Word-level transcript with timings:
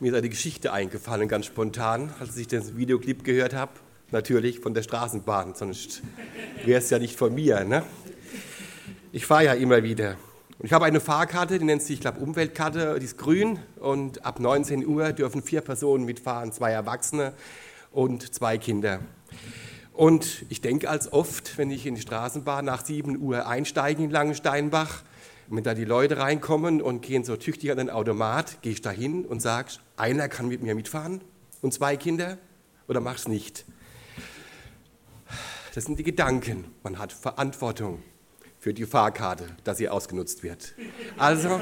Mir 0.00 0.10
ist 0.10 0.18
eine 0.18 0.28
Geschichte 0.28 0.72
eingefallen, 0.72 1.28
ganz 1.28 1.46
spontan, 1.46 2.12
als 2.18 2.36
ich 2.36 2.48
den 2.48 2.76
Videoclip 2.76 3.22
gehört 3.22 3.54
habe. 3.54 3.70
Natürlich 4.10 4.58
von 4.58 4.74
der 4.74 4.82
Straßenbahn, 4.82 5.54
sonst 5.54 6.02
wäre 6.64 6.80
es 6.80 6.90
ja 6.90 6.98
nicht 6.98 7.16
von 7.16 7.32
mir. 7.32 7.62
Ne? 7.62 7.84
Ich 9.12 9.24
fahre 9.24 9.44
ja 9.44 9.52
immer 9.52 9.84
wieder. 9.84 10.16
Ich 10.58 10.72
habe 10.72 10.84
eine 10.84 10.98
Fahrkarte, 10.98 11.60
die 11.60 11.64
nennt 11.64 11.80
sich, 11.80 11.94
ich 11.94 12.00
glaube, 12.00 12.18
Umweltkarte, 12.18 12.98
die 12.98 13.04
ist 13.04 13.18
grün 13.18 13.60
und 13.76 14.26
ab 14.26 14.40
19 14.40 14.84
Uhr 14.84 15.12
dürfen 15.12 15.42
vier 15.44 15.60
Personen 15.60 16.04
mitfahren, 16.04 16.50
zwei 16.50 16.72
Erwachsene 16.72 17.32
und 17.92 18.34
zwei 18.34 18.58
Kinder. 18.58 18.98
Und 19.92 20.44
ich 20.48 20.60
denke 20.60 20.90
als 20.90 21.12
oft, 21.12 21.56
wenn 21.56 21.70
ich 21.70 21.86
in 21.86 21.94
die 21.94 22.00
Straßenbahn 22.00 22.64
nach 22.64 22.84
7 22.84 23.16
Uhr 23.16 23.46
einsteige 23.46 24.02
in 24.02 24.10
Langensteinbach, 24.10 25.04
wenn 25.48 25.64
da 25.64 25.74
die 25.74 25.84
Leute 25.84 26.18
reinkommen 26.18 26.80
und 26.80 27.02
gehen 27.02 27.24
so 27.24 27.36
tüchtig 27.36 27.70
an 27.70 27.78
den 27.78 27.90
Automat, 27.90 28.62
gehe 28.62 28.72
ich 28.72 28.82
da 28.82 28.90
hin 28.90 29.24
und 29.24 29.40
sage, 29.40 29.72
einer 29.96 30.28
kann 30.28 30.48
mit 30.48 30.62
mir 30.62 30.74
mitfahren 30.74 31.20
und 31.62 31.72
zwei 31.72 31.96
Kinder 31.96 32.38
oder 32.88 33.00
mach's 33.00 33.28
nicht. 33.28 33.64
Das 35.74 35.84
sind 35.84 35.98
die 35.98 36.04
Gedanken. 36.04 36.66
Man 36.82 36.98
hat 36.98 37.12
Verantwortung 37.12 38.02
für 38.60 38.72
die 38.72 38.86
Fahrkarte, 38.86 39.48
dass 39.64 39.78
sie 39.78 39.88
ausgenutzt 39.88 40.42
wird. 40.42 40.74
Also, 41.18 41.60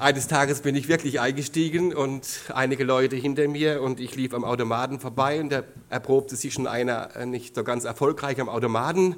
Eines 0.00 0.28
Tages 0.28 0.62
bin 0.62 0.74
ich 0.76 0.88
wirklich 0.88 1.20
eingestiegen 1.20 1.94
und 1.94 2.26
einige 2.54 2.84
Leute 2.84 3.16
hinter 3.16 3.46
mir 3.48 3.82
und 3.82 4.00
ich 4.00 4.16
lief 4.16 4.32
am 4.32 4.44
Automaten 4.44 4.98
vorbei 4.98 5.38
und 5.42 5.52
da 5.52 5.62
erprobte 5.90 6.36
sich 6.36 6.54
schon 6.54 6.66
einer 6.66 7.14
äh, 7.16 7.26
nicht 7.26 7.54
so 7.54 7.64
ganz 7.64 7.84
erfolgreich 7.84 8.40
am 8.40 8.48
Automaten. 8.48 9.16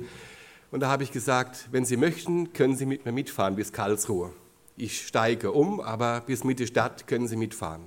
Und 0.72 0.80
da 0.80 0.88
habe 0.88 1.04
ich 1.04 1.12
gesagt, 1.12 1.68
wenn 1.70 1.84
Sie 1.84 1.96
möchten, 1.96 2.52
können 2.52 2.74
Sie 2.74 2.84
mit 2.84 3.04
mir 3.04 3.12
mitfahren 3.12 3.54
bis 3.54 3.72
Karlsruhe. 3.72 4.32
Ich 4.76 5.06
steige 5.06 5.52
um, 5.52 5.78
aber 5.80 6.20
bis 6.22 6.42
Mitte 6.42 6.66
Stadt 6.66 7.06
können 7.06 7.28
Sie 7.28 7.36
mitfahren. 7.36 7.82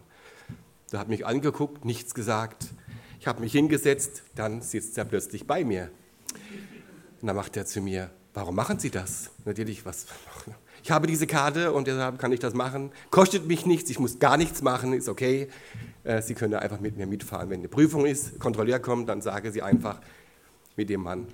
Da 0.90 0.98
hat 0.98 1.10
mich 1.10 1.26
angeguckt, 1.26 1.84
nichts 1.84 2.14
gesagt. 2.14 2.68
Ich 3.20 3.28
habe 3.28 3.42
mich 3.42 3.52
hingesetzt, 3.52 4.24
dann 4.36 4.62
sitzt 4.62 4.98
er 4.98 5.04
plötzlich 5.04 5.46
bei 5.46 5.66
mir. 5.66 5.92
Und 7.20 7.28
dann 7.28 7.36
macht 7.36 7.58
er 7.58 7.66
zu 7.66 7.82
mir, 7.82 8.10
warum 8.34 8.56
machen 8.56 8.80
Sie 8.80 8.90
das? 8.90 9.32
Natürlich, 9.44 9.86
was 9.86 10.06
ich 10.86 10.92
habe 10.92 11.08
diese 11.08 11.26
Karte 11.26 11.74
und 11.74 11.88
deshalb 11.88 12.20
kann 12.20 12.32
ich 12.32 12.40
das 12.40 12.54
machen. 12.54 12.92
Kostet 13.10 13.48
mich 13.48 13.66
nichts, 13.66 13.90
ich 13.90 13.98
muss 13.98 14.20
gar 14.20 14.38
nichts 14.38 14.62
machen, 14.62 14.94
ist 14.94 15.10
okay. 15.10 15.48
Äh, 16.04 16.22
Sie 16.22 16.36
können 16.36 16.54
einfach 16.54 16.80
mit 16.80 16.96
mir 16.96 17.08
mitfahren. 17.08 17.50
Wenn 17.50 17.62
eine 17.62 17.70
Prüfung 17.70 18.06
ist, 18.06 18.38
Kontrolleur 18.38 18.78
kommt, 18.78 19.10
dann 19.10 19.20
sage 19.20 19.52
Sie 19.52 19.64
einfach, 19.64 20.00
mit 20.76 20.92
dem 20.92 21.02
Mann, 21.02 21.26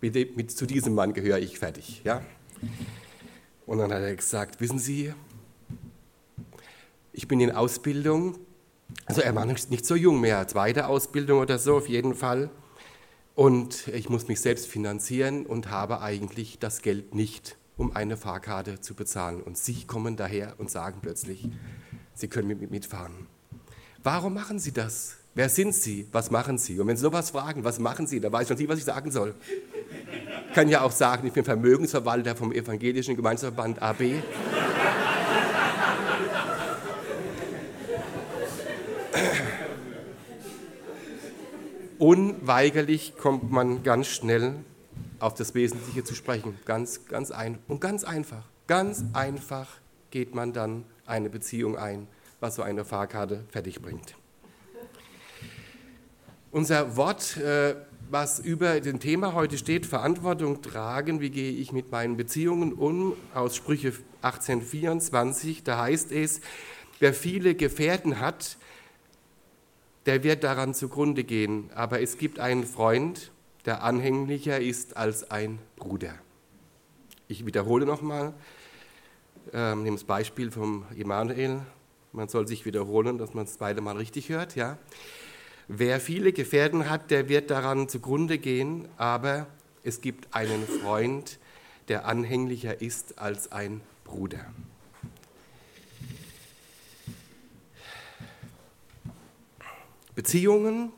mit, 0.00 0.14
dem, 0.14 0.28
mit 0.36 0.52
zu 0.52 0.66
diesem 0.66 0.94
Mann 0.94 1.14
gehöre 1.14 1.40
ich 1.40 1.58
fertig. 1.58 2.02
Ja? 2.04 2.22
Und 3.66 3.78
dann 3.78 3.92
hat 3.92 4.02
er 4.02 4.14
gesagt, 4.14 4.60
wissen 4.60 4.78
Sie, 4.78 5.12
ich 7.12 7.26
bin 7.26 7.40
in 7.40 7.50
Ausbildung, 7.50 8.38
also 9.06 9.20
er 9.20 9.34
war 9.34 9.46
nicht 9.46 9.84
so 9.84 9.96
jung 9.96 10.20
mehr, 10.20 10.46
zweite 10.46 10.86
Ausbildung 10.86 11.40
oder 11.40 11.58
so 11.58 11.74
auf 11.74 11.88
jeden 11.88 12.14
Fall. 12.14 12.50
Und 13.34 13.88
ich 13.88 14.08
muss 14.08 14.28
mich 14.28 14.40
selbst 14.40 14.68
finanzieren 14.68 15.44
und 15.44 15.70
habe 15.70 16.02
eigentlich 16.02 16.60
das 16.60 16.82
Geld 16.82 17.16
nicht 17.16 17.56
um 17.82 17.96
eine 17.96 18.16
Fahrkarte 18.16 18.80
zu 18.80 18.94
bezahlen. 18.94 19.42
Und 19.42 19.58
Sie 19.58 19.84
kommen 19.84 20.16
daher 20.16 20.54
und 20.58 20.70
sagen 20.70 21.00
plötzlich, 21.02 21.48
Sie 22.14 22.28
können 22.28 22.68
mitfahren. 22.70 23.26
Warum 24.04 24.34
machen 24.34 24.60
Sie 24.60 24.70
das? 24.70 25.16
Wer 25.34 25.48
sind 25.48 25.74
Sie? 25.74 26.06
Was 26.12 26.30
machen 26.30 26.58
Sie? 26.58 26.78
Und 26.78 26.86
wenn 26.86 26.96
Sie 26.96 27.02
sowas 27.02 27.30
fragen, 27.30 27.64
was 27.64 27.80
machen 27.80 28.06
Sie, 28.06 28.20
da 28.20 28.30
weiß 28.30 28.44
ich 28.44 28.50
noch 28.50 28.58
nicht, 28.58 28.68
was 28.68 28.78
ich 28.78 28.84
sagen 28.84 29.10
soll. 29.10 29.34
Ich 30.48 30.54
kann 30.54 30.68
ja 30.68 30.82
auch 30.82 30.92
sagen, 30.92 31.26
ich 31.26 31.32
bin 31.32 31.44
Vermögensverwalter 31.44 32.36
vom 32.36 32.52
Evangelischen 32.52 33.16
Gemeinschaftsverband 33.16 33.82
AB. 33.82 34.22
Unweigerlich 41.98 43.14
kommt 43.16 43.50
man 43.50 43.82
ganz 43.82 44.06
schnell 44.06 44.54
auf 45.22 45.34
das 45.34 45.54
Wesentliche 45.54 46.02
zu 46.02 46.14
sprechen. 46.14 46.58
Ganz, 46.64 47.06
ganz 47.06 47.30
ein 47.30 47.58
und 47.68 47.80
ganz 47.80 48.02
einfach. 48.04 48.44
Ganz 48.66 49.04
einfach 49.12 49.68
geht 50.10 50.34
man 50.34 50.52
dann 50.52 50.84
eine 51.06 51.30
Beziehung 51.30 51.76
ein, 51.76 52.08
was 52.40 52.56
so 52.56 52.62
eine 52.62 52.84
Fahrkarte 52.84 53.44
fertig 53.48 53.80
bringt. 53.80 54.16
Unser 56.50 56.96
Wort, 56.96 57.36
äh, 57.38 57.76
was 58.10 58.40
über 58.40 58.80
dem 58.80 59.00
Thema 59.00 59.32
heute 59.32 59.56
steht, 59.56 59.86
Verantwortung 59.86 60.60
tragen, 60.60 61.20
wie 61.20 61.30
gehe 61.30 61.52
ich 61.52 61.72
mit 61.72 61.90
meinen 61.90 62.16
Beziehungen 62.16 62.72
um, 62.72 63.14
aus 63.32 63.56
Sprüche 63.56 63.94
1824, 64.20 65.62
da 65.62 65.78
heißt 65.78 66.12
es, 66.12 66.40
wer 66.98 67.14
viele 67.14 67.54
Gefährten 67.54 68.20
hat, 68.20 68.58
der 70.04 70.24
wird 70.24 70.44
daran 70.44 70.74
zugrunde 70.74 71.24
gehen, 71.24 71.70
aber 71.74 72.02
es 72.02 72.18
gibt 72.18 72.38
einen 72.38 72.64
Freund, 72.64 73.31
der 73.64 73.82
anhänglicher 73.82 74.60
ist 74.60 74.96
als 74.96 75.30
ein 75.30 75.58
Bruder. 75.76 76.14
Ich 77.28 77.46
wiederhole 77.46 77.86
nochmal, 77.86 78.34
ähm, 79.52 79.82
nehme 79.82 79.96
das 79.96 80.04
Beispiel 80.04 80.50
vom 80.50 80.84
Emanuel. 80.96 81.60
Man 82.12 82.28
soll 82.28 82.46
sich 82.46 82.66
wiederholen, 82.66 83.18
dass 83.18 83.34
man 83.34 83.44
es 83.44 83.56
beide 83.56 83.80
Mal 83.80 83.96
richtig 83.96 84.28
hört. 84.28 84.56
Ja? 84.56 84.78
Wer 85.68 86.00
viele 86.00 86.32
Gefährten 86.32 86.90
hat, 86.90 87.10
der 87.10 87.28
wird 87.28 87.50
daran 87.50 87.88
zugrunde 87.88 88.38
gehen, 88.38 88.88
aber 88.96 89.46
es 89.82 90.00
gibt 90.00 90.34
einen 90.34 90.66
Freund, 90.66 91.38
der 91.88 92.06
anhänglicher 92.06 92.80
ist 92.80 93.18
als 93.18 93.50
ein 93.50 93.80
Bruder. 94.04 94.46
Beziehungen 100.14 100.92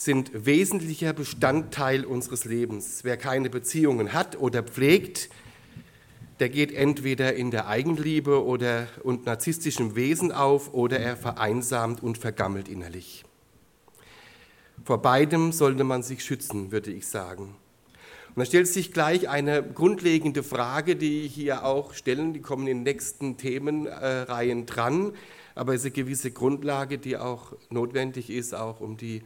sind 0.00 0.46
wesentlicher 0.46 1.12
Bestandteil 1.12 2.06
unseres 2.06 2.46
Lebens. 2.46 3.00
Wer 3.04 3.18
keine 3.18 3.50
Beziehungen 3.50 4.14
hat 4.14 4.40
oder 4.40 4.62
pflegt, 4.62 5.28
der 6.38 6.48
geht 6.48 6.72
entweder 6.72 7.34
in 7.34 7.50
der 7.50 7.68
Eigenliebe 7.68 8.42
oder 8.42 8.88
und 9.02 9.26
narzisstischem 9.26 9.96
Wesen 9.96 10.32
auf 10.32 10.72
oder 10.72 10.98
er 10.98 11.18
vereinsamt 11.18 12.02
und 12.02 12.16
vergammelt 12.16 12.66
innerlich. 12.66 13.26
Vor 14.86 15.02
beidem 15.02 15.52
sollte 15.52 15.84
man 15.84 16.02
sich 16.02 16.24
schützen, 16.24 16.72
würde 16.72 16.90
ich 16.90 17.06
sagen. 17.06 17.54
Und 18.28 18.38
da 18.38 18.46
stellt 18.46 18.68
sich 18.68 18.94
gleich 18.94 19.28
eine 19.28 19.62
grundlegende 19.62 20.42
Frage, 20.42 20.96
die 20.96 21.26
ich 21.26 21.34
hier 21.34 21.66
auch 21.66 21.92
stellen, 21.92 22.32
die 22.32 22.40
kommen 22.40 22.66
in 22.68 22.78
den 22.78 22.84
nächsten 22.84 23.36
Themenreihen 23.36 24.64
dran, 24.64 25.12
aber 25.54 25.74
es 25.74 25.80
ist 25.80 25.88
eine 25.88 26.04
gewisse 26.04 26.30
Grundlage, 26.30 26.96
die 26.96 27.18
auch 27.18 27.52
notwendig 27.68 28.30
ist, 28.30 28.54
auch 28.54 28.80
um 28.80 28.96
die 28.96 29.20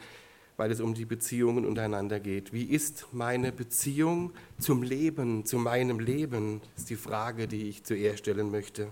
weil 0.57 0.71
es 0.71 0.81
um 0.81 0.95
die 0.95 1.05
Beziehungen 1.05 1.65
untereinander 1.65 2.21
geht. 2.21 2.53
Wie 2.53 2.65
ist 2.65 3.07
meine 3.13 3.53
Beziehung 3.53 4.33
zum 4.59 4.83
Leben, 4.83 5.45
zu 5.45 5.59
meinem 5.59 5.99
Leben? 5.99 6.61
Ist 6.77 6.91
die 6.91 6.97
Frage, 6.97 7.49
die 7.49 7.69
ich 7.69 7.85
zuerst 7.85 8.21
stellen 8.21 8.51
möchte. 8.51 8.89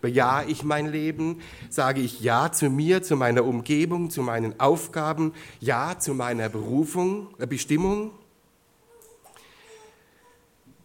Bejahe 0.00 0.46
ich 0.46 0.64
mein 0.64 0.86
Leben? 0.86 1.40
Sage 1.68 2.00
ich 2.00 2.20
Ja 2.20 2.50
zu 2.50 2.70
mir, 2.70 3.02
zu 3.02 3.14
meiner 3.16 3.44
Umgebung, 3.44 4.10
zu 4.10 4.22
meinen 4.22 4.58
Aufgaben? 4.58 5.32
Ja 5.60 5.98
zu 5.98 6.14
meiner 6.14 6.48
Berufung, 6.48 7.28
äh, 7.38 7.46
Bestimmung? 7.46 8.10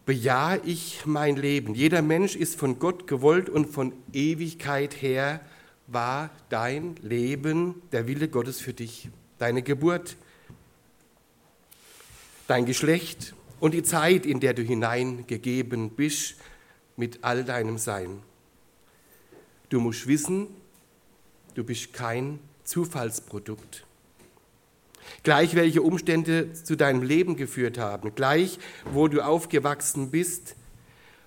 Bejahe 0.06 0.60
ich 0.66 1.06
mein 1.06 1.36
Leben? 1.36 1.74
Jeder 1.74 2.02
Mensch 2.02 2.36
ist 2.36 2.60
von 2.60 2.80
Gott 2.80 3.08
gewollt 3.08 3.50
und 3.50 3.70
von 3.70 3.94
Ewigkeit 4.14 5.02
her 5.02 5.40
war 5.88 6.32
dein 6.50 6.96
Leben 7.02 7.82
der 7.92 8.08
Wille 8.08 8.28
Gottes 8.28 8.60
für 8.60 8.74
dich 8.74 9.10
deine 9.42 9.64
Geburt, 9.64 10.18
dein 12.46 12.68
Geschlecht 12.68 13.34
und 13.60 13.74
die 13.74 13.82
Zeit, 13.82 14.28
in 14.28 14.40
der 14.40 14.54
du 14.54 14.62
hineingegeben 14.62 15.90
bist 15.90 16.36
mit 16.96 17.24
all 17.24 17.44
deinem 17.44 17.80
Sein. 17.80 18.22
Du 19.70 19.80
musst 19.80 20.06
wissen, 20.06 20.48
du 21.56 21.64
bist 21.64 21.92
kein 21.92 22.40
Zufallsprodukt. 22.66 23.84
Gleich 25.24 25.56
welche 25.56 25.82
Umstände 25.82 26.54
zu 26.54 26.78
deinem 26.78 27.02
Leben 27.02 27.36
geführt 27.36 27.80
haben, 27.80 28.14
gleich 28.14 28.60
wo 28.94 29.08
du 29.08 29.22
aufgewachsen 29.26 30.12
bist, 30.12 30.56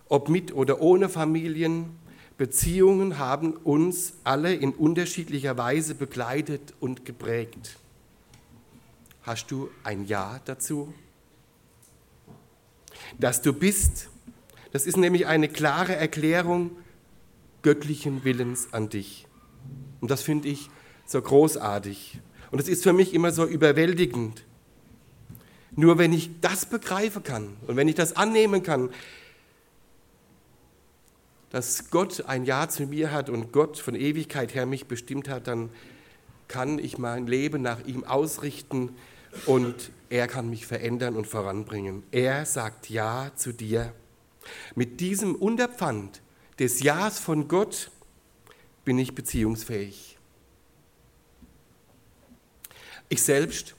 ob 0.08 0.28
mit 0.28 0.54
oder 0.54 0.80
ohne 0.80 1.08
Familien, 1.08 1.98
Beziehungen 2.38 3.18
haben 3.18 3.54
uns 3.54 4.14
alle 4.22 4.54
in 4.54 4.70
unterschiedlicher 4.70 5.58
Weise 5.58 5.96
begleitet 5.96 6.74
und 6.78 7.04
geprägt. 7.04 7.78
Hast 9.24 9.50
du 9.50 9.70
ein 9.84 10.04
Ja 10.04 10.38
dazu? 10.44 10.92
Dass 13.18 13.40
du 13.40 13.54
bist, 13.54 14.10
das 14.70 14.84
ist 14.84 14.98
nämlich 14.98 15.26
eine 15.26 15.48
klare 15.48 15.96
Erklärung 15.96 16.72
göttlichen 17.62 18.24
Willens 18.24 18.68
an 18.72 18.90
dich. 18.90 19.26
Und 20.02 20.10
das 20.10 20.20
finde 20.20 20.48
ich 20.48 20.68
so 21.06 21.22
großartig. 21.22 22.20
Und 22.50 22.60
es 22.60 22.68
ist 22.68 22.82
für 22.82 22.92
mich 22.92 23.14
immer 23.14 23.32
so 23.32 23.46
überwältigend. 23.46 24.44
Nur 25.72 25.96
wenn 25.96 26.12
ich 26.12 26.40
das 26.42 26.66
begreifen 26.66 27.22
kann 27.22 27.56
und 27.66 27.76
wenn 27.76 27.88
ich 27.88 27.94
das 27.94 28.16
annehmen 28.16 28.62
kann, 28.62 28.90
dass 31.48 31.90
Gott 31.90 32.26
ein 32.26 32.44
Ja 32.44 32.68
zu 32.68 32.86
mir 32.86 33.10
hat 33.10 33.30
und 33.30 33.52
Gott 33.52 33.78
von 33.78 33.94
Ewigkeit 33.94 34.54
her 34.54 34.66
mich 34.66 34.86
bestimmt 34.86 35.30
hat, 35.30 35.46
dann 35.46 35.70
kann 36.46 36.78
ich 36.78 36.98
mein 36.98 37.26
Leben 37.26 37.62
nach 37.62 37.84
ihm 37.86 38.04
ausrichten 38.04 38.90
und 39.46 39.90
er 40.10 40.26
kann 40.26 40.48
mich 40.48 40.66
verändern 40.66 41.16
und 41.16 41.26
voranbringen. 41.26 42.04
Er 42.10 42.46
sagt 42.46 42.90
Ja 42.90 43.32
zu 43.34 43.52
dir. 43.52 43.92
Mit 44.74 45.00
diesem 45.00 45.34
Unterpfand 45.34 46.20
des 46.58 46.82
Ja's 46.82 47.18
von 47.18 47.48
Gott 47.48 47.90
bin 48.84 48.98
ich 48.98 49.14
beziehungsfähig. 49.14 50.18
Ich 53.08 53.22
selbst 53.22 53.74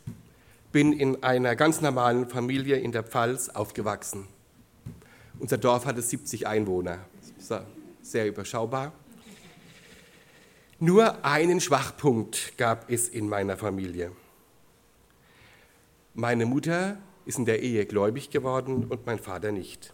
bin 0.71 0.93
in 0.93 1.23
einer 1.23 1.55
ganz 1.55 1.81
normalen 1.81 2.27
Familie 2.29 2.77
in 2.77 2.91
der 2.91 3.03
Pfalz 3.03 3.49
aufgewachsen. 3.49 4.27
Unser 5.39 5.57
Dorf 5.57 5.85
hatte 5.85 6.01
70 6.01 6.47
Einwohner, 6.47 6.99
sehr 8.01 8.27
überschaubar. 8.27 8.93
Nur 10.79 11.23
einen 11.23 11.61
Schwachpunkt 11.61 12.57
gab 12.57 12.89
es 12.89 13.07
in 13.07 13.29
meiner 13.29 13.57
Familie. 13.57 14.11
Meine 16.15 16.45
Mutter 16.45 16.97
ist 17.25 17.37
in 17.37 17.45
der 17.45 17.61
Ehe 17.61 17.85
gläubig 17.85 18.29
geworden 18.29 18.85
und 18.85 19.05
mein 19.05 19.19
Vater 19.19 19.51
nicht. 19.51 19.93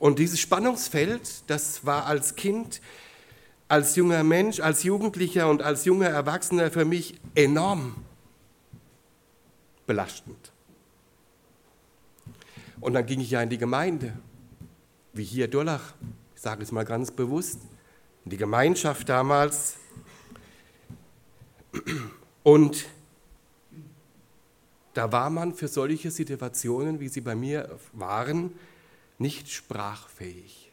Und 0.00 0.18
dieses 0.18 0.40
Spannungsfeld, 0.40 1.48
das 1.48 1.86
war 1.86 2.06
als 2.06 2.34
Kind, 2.34 2.80
als 3.68 3.94
junger 3.94 4.24
Mensch, 4.24 4.58
als 4.58 4.82
Jugendlicher 4.82 5.48
und 5.48 5.62
als 5.62 5.84
junger 5.84 6.08
Erwachsener 6.08 6.72
für 6.72 6.84
mich 6.84 7.20
enorm 7.36 7.94
belastend. 9.86 10.50
Und 12.80 12.94
dann 12.94 13.06
ging 13.06 13.20
ich 13.20 13.30
ja 13.30 13.40
in 13.40 13.50
die 13.50 13.58
Gemeinde, 13.58 14.14
wie 15.12 15.22
hier 15.22 15.46
Durlach, 15.46 15.94
ich 16.34 16.40
sage 16.40 16.64
es 16.64 16.72
mal 16.72 16.84
ganz 16.84 17.12
bewusst, 17.12 17.60
in 18.24 18.32
die 18.32 18.36
Gemeinschaft 18.36 19.08
damals. 19.08 19.76
Und 22.42 22.86
da 24.94 25.12
war 25.12 25.30
man 25.30 25.54
für 25.54 25.68
solche 25.68 26.10
Situationen, 26.10 27.00
wie 27.00 27.08
sie 27.08 27.20
bei 27.20 27.34
mir 27.34 27.78
waren, 27.92 28.52
nicht 29.18 29.50
sprachfähig. 29.50 30.72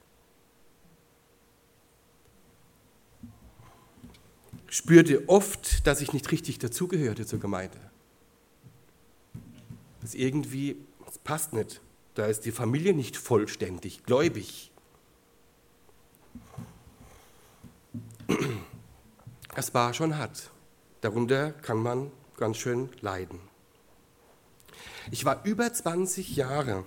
Spürte 4.68 5.28
oft, 5.30 5.86
dass 5.88 6.02
ich 6.02 6.14
nicht 6.14 6.32
richtig 6.32 6.60
dazugehörte 6.60 7.26
zur 7.26 7.40
Gemeinde. 7.40 7.80
Das 10.02 10.14
irgendwie, 10.14 10.78
das 11.06 11.18
passt 11.20 11.54
nicht. 11.54 11.82
Da 12.16 12.26
ist 12.26 12.46
die 12.46 12.52
Familie 12.52 12.94
nicht 12.94 13.16
vollständig 13.16 14.04
gläubig. 14.04 14.72
Es 19.56 19.74
war 19.74 19.94
schon 19.94 20.18
hart. 20.18 20.52
Darunter 21.02 21.52
kann 21.52 21.78
man 21.78 22.12
ganz 22.38 22.58
schön 22.58 22.90
leiden. 23.02 23.40
Ich 25.10 25.24
war 25.24 25.46
über 25.46 25.72
20 25.72 26.36
Jahre, 26.36 26.84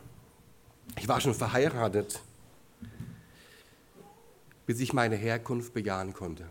ich 0.98 1.08
war 1.08 1.20
schon 1.20 1.34
verheiratet, 1.34 2.20
bis 4.66 4.80
ich 4.80 4.92
meine 4.92 5.16
Herkunft 5.16 5.72
bejahen 5.72 6.12
konnte. 6.12 6.46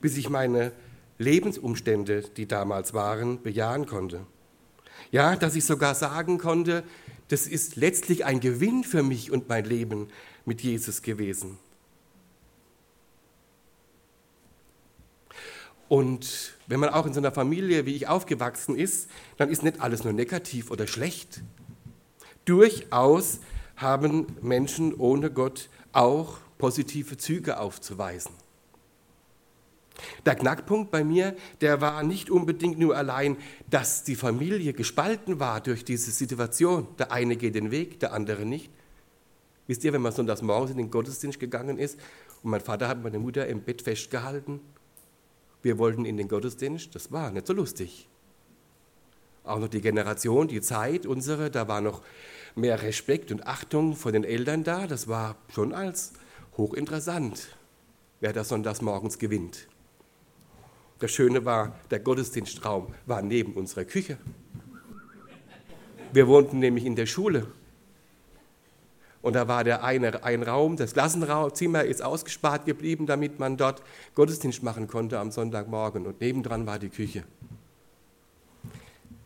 Bis 0.00 0.16
ich 0.16 0.28
meine 0.28 0.72
Lebensumstände, 1.18 2.22
die 2.36 2.48
damals 2.48 2.94
waren, 2.94 3.42
bejahen 3.42 3.86
konnte. 3.86 4.26
Ja, 5.12 5.36
dass 5.36 5.54
ich 5.54 5.64
sogar 5.64 5.94
sagen 5.94 6.38
konnte, 6.38 6.82
das 7.28 7.46
ist 7.46 7.76
letztlich 7.76 8.24
ein 8.24 8.40
Gewinn 8.40 8.82
für 8.82 9.02
mich 9.02 9.30
und 9.30 9.48
mein 9.48 9.64
Leben 9.64 10.08
mit 10.44 10.62
Jesus 10.62 11.02
gewesen. 11.02 11.58
Und 15.92 16.54
wenn 16.68 16.80
man 16.80 16.88
auch 16.88 17.04
in 17.04 17.12
so 17.12 17.20
einer 17.20 17.32
Familie 17.32 17.84
wie 17.84 17.94
ich 17.94 18.08
aufgewachsen 18.08 18.76
ist, 18.76 19.10
dann 19.36 19.50
ist 19.50 19.62
nicht 19.62 19.82
alles 19.82 20.04
nur 20.04 20.14
negativ 20.14 20.70
oder 20.70 20.86
schlecht. 20.86 21.42
Durchaus 22.46 23.40
haben 23.76 24.26
Menschen 24.40 24.94
ohne 24.94 25.30
Gott 25.30 25.68
auch 25.92 26.38
positive 26.56 27.18
Züge 27.18 27.60
aufzuweisen. 27.60 28.32
Der 30.24 30.34
Knackpunkt 30.34 30.90
bei 30.90 31.04
mir, 31.04 31.36
der 31.60 31.82
war 31.82 32.02
nicht 32.02 32.30
unbedingt 32.30 32.78
nur 32.78 32.96
allein, 32.96 33.36
dass 33.68 34.02
die 34.02 34.16
Familie 34.16 34.72
gespalten 34.72 35.40
war 35.40 35.60
durch 35.60 35.84
diese 35.84 36.10
Situation. 36.10 36.86
Der 36.98 37.12
eine 37.12 37.36
geht 37.36 37.54
den 37.54 37.70
Weg, 37.70 38.00
der 38.00 38.14
andere 38.14 38.46
nicht. 38.46 38.70
Wisst 39.66 39.84
ihr, 39.84 39.92
wenn 39.92 40.00
man 40.00 40.12
sonntags 40.12 40.40
morgens 40.40 40.70
in 40.70 40.78
den 40.78 40.90
Gottesdienst 40.90 41.38
gegangen 41.38 41.76
ist 41.76 42.00
und 42.42 42.50
mein 42.50 42.62
Vater 42.62 42.88
hat 42.88 43.02
meine 43.02 43.18
Mutter 43.18 43.46
im 43.46 43.60
Bett 43.60 43.82
festgehalten 43.82 44.62
wir 45.62 45.78
wollten 45.78 46.04
in 46.04 46.16
den 46.16 46.28
Gottesdienst, 46.28 46.94
das 46.94 47.12
war 47.12 47.30
nicht 47.30 47.46
so 47.46 47.52
lustig. 47.52 48.08
Auch 49.44 49.58
noch 49.58 49.68
die 49.68 49.80
Generation, 49.80 50.48
die 50.48 50.60
Zeit 50.60 51.06
unsere, 51.06 51.50
da 51.50 51.66
war 51.66 51.80
noch 51.80 52.02
mehr 52.54 52.82
Respekt 52.82 53.32
und 53.32 53.46
Achtung 53.46 53.96
vor 53.96 54.12
den 54.12 54.24
Eltern 54.24 54.62
da. 54.62 54.86
Das 54.86 55.08
war 55.08 55.36
schon 55.52 55.72
als 55.72 56.12
hochinteressant, 56.56 57.48
wer 58.20 58.32
das 58.32 58.48
sonntags 58.48 58.82
morgens 58.82 59.18
gewinnt. 59.18 59.66
Das 61.00 61.10
Schöne 61.10 61.44
war, 61.44 61.74
der 61.90 61.98
Gottesdienstraum 61.98 62.94
war 63.06 63.22
neben 63.22 63.54
unserer 63.54 63.84
Küche. 63.84 64.18
Wir 66.12 66.28
wohnten 66.28 66.60
nämlich 66.60 66.84
in 66.84 66.94
der 66.94 67.06
Schule 67.06 67.46
und 69.22 69.34
da 69.34 69.46
war 69.46 69.62
der 69.62 69.84
eine 69.84 70.24
ein 70.24 70.42
Raum, 70.42 70.76
das 70.76 70.94
Klassenzimmer 70.94 71.84
ist 71.84 72.02
ausgespart 72.02 72.66
geblieben, 72.66 73.06
damit 73.06 73.38
man 73.38 73.56
dort 73.56 73.82
Gottesdienst 74.14 74.64
machen 74.64 74.88
konnte 74.88 75.20
am 75.20 75.30
Sonntagmorgen. 75.30 76.06
Und 76.06 76.20
nebendran 76.20 76.66
war 76.66 76.80
die 76.80 76.88
Küche. 76.88 77.22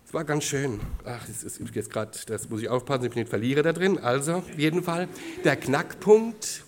Es 0.06 0.12
war 0.14 0.24
ganz 0.24 0.44
schön. 0.44 0.80
Ach, 1.04 1.26
das 1.26 1.42
ist 1.42 1.60
jetzt 1.74 1.90
gerade, 1.90 2.12
das 2.26 2.48
muss 2.50 2.60
ich 2.60 2.68
aufpassen, 2.68 3.04
ich 3.04 3.10
bin 3.10 3.20
nicht 3.20 3.30
Verlierer 3.30 3.62
da 3.62 3.72
drin. 3.72 3.98
Also, 3.98 4.34
auf 4.34 4.58
jeden 4.58 4.82
Fall, 4.82 5.08
der 5.44 5.56
Knackpunkt, 5.56 6.64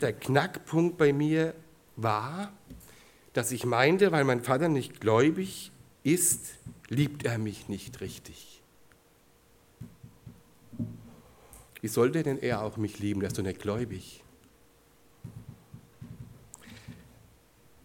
der 0.00 0.12
Knackpunkt 0.12 0.98
bei 0.98 1.12
mir 1.12 1.54
war, 1.96 2.52
dass 3.32 3.52
ich 3.52 3.64
meinte, 3.64 4.12
weil 4.12 4.24
mein 4.24 4.42
Vater 4.42 4.68
nicht 4.68 5.00
gläubig 5.00 5.70
ist, 6.02 6.56
liebt 6.88 7.24
er 7.24 7.38
mich 7.38 7.68
nicht 7.68 8.00
richtig. 8.00 8.53
Wie 11.84 11.88
sollte 11.88 12.22
denn 12.22 12.38
er 12.38 12.62
auch 12.62 12.78
mich 12.78 12.98
lieben? 12.98 13.20
Er 13.20 13.26
ist 13.26 13.36
doch 13.36 13.42
nicht 13.42 13.60
gläubig. 13.60 14.24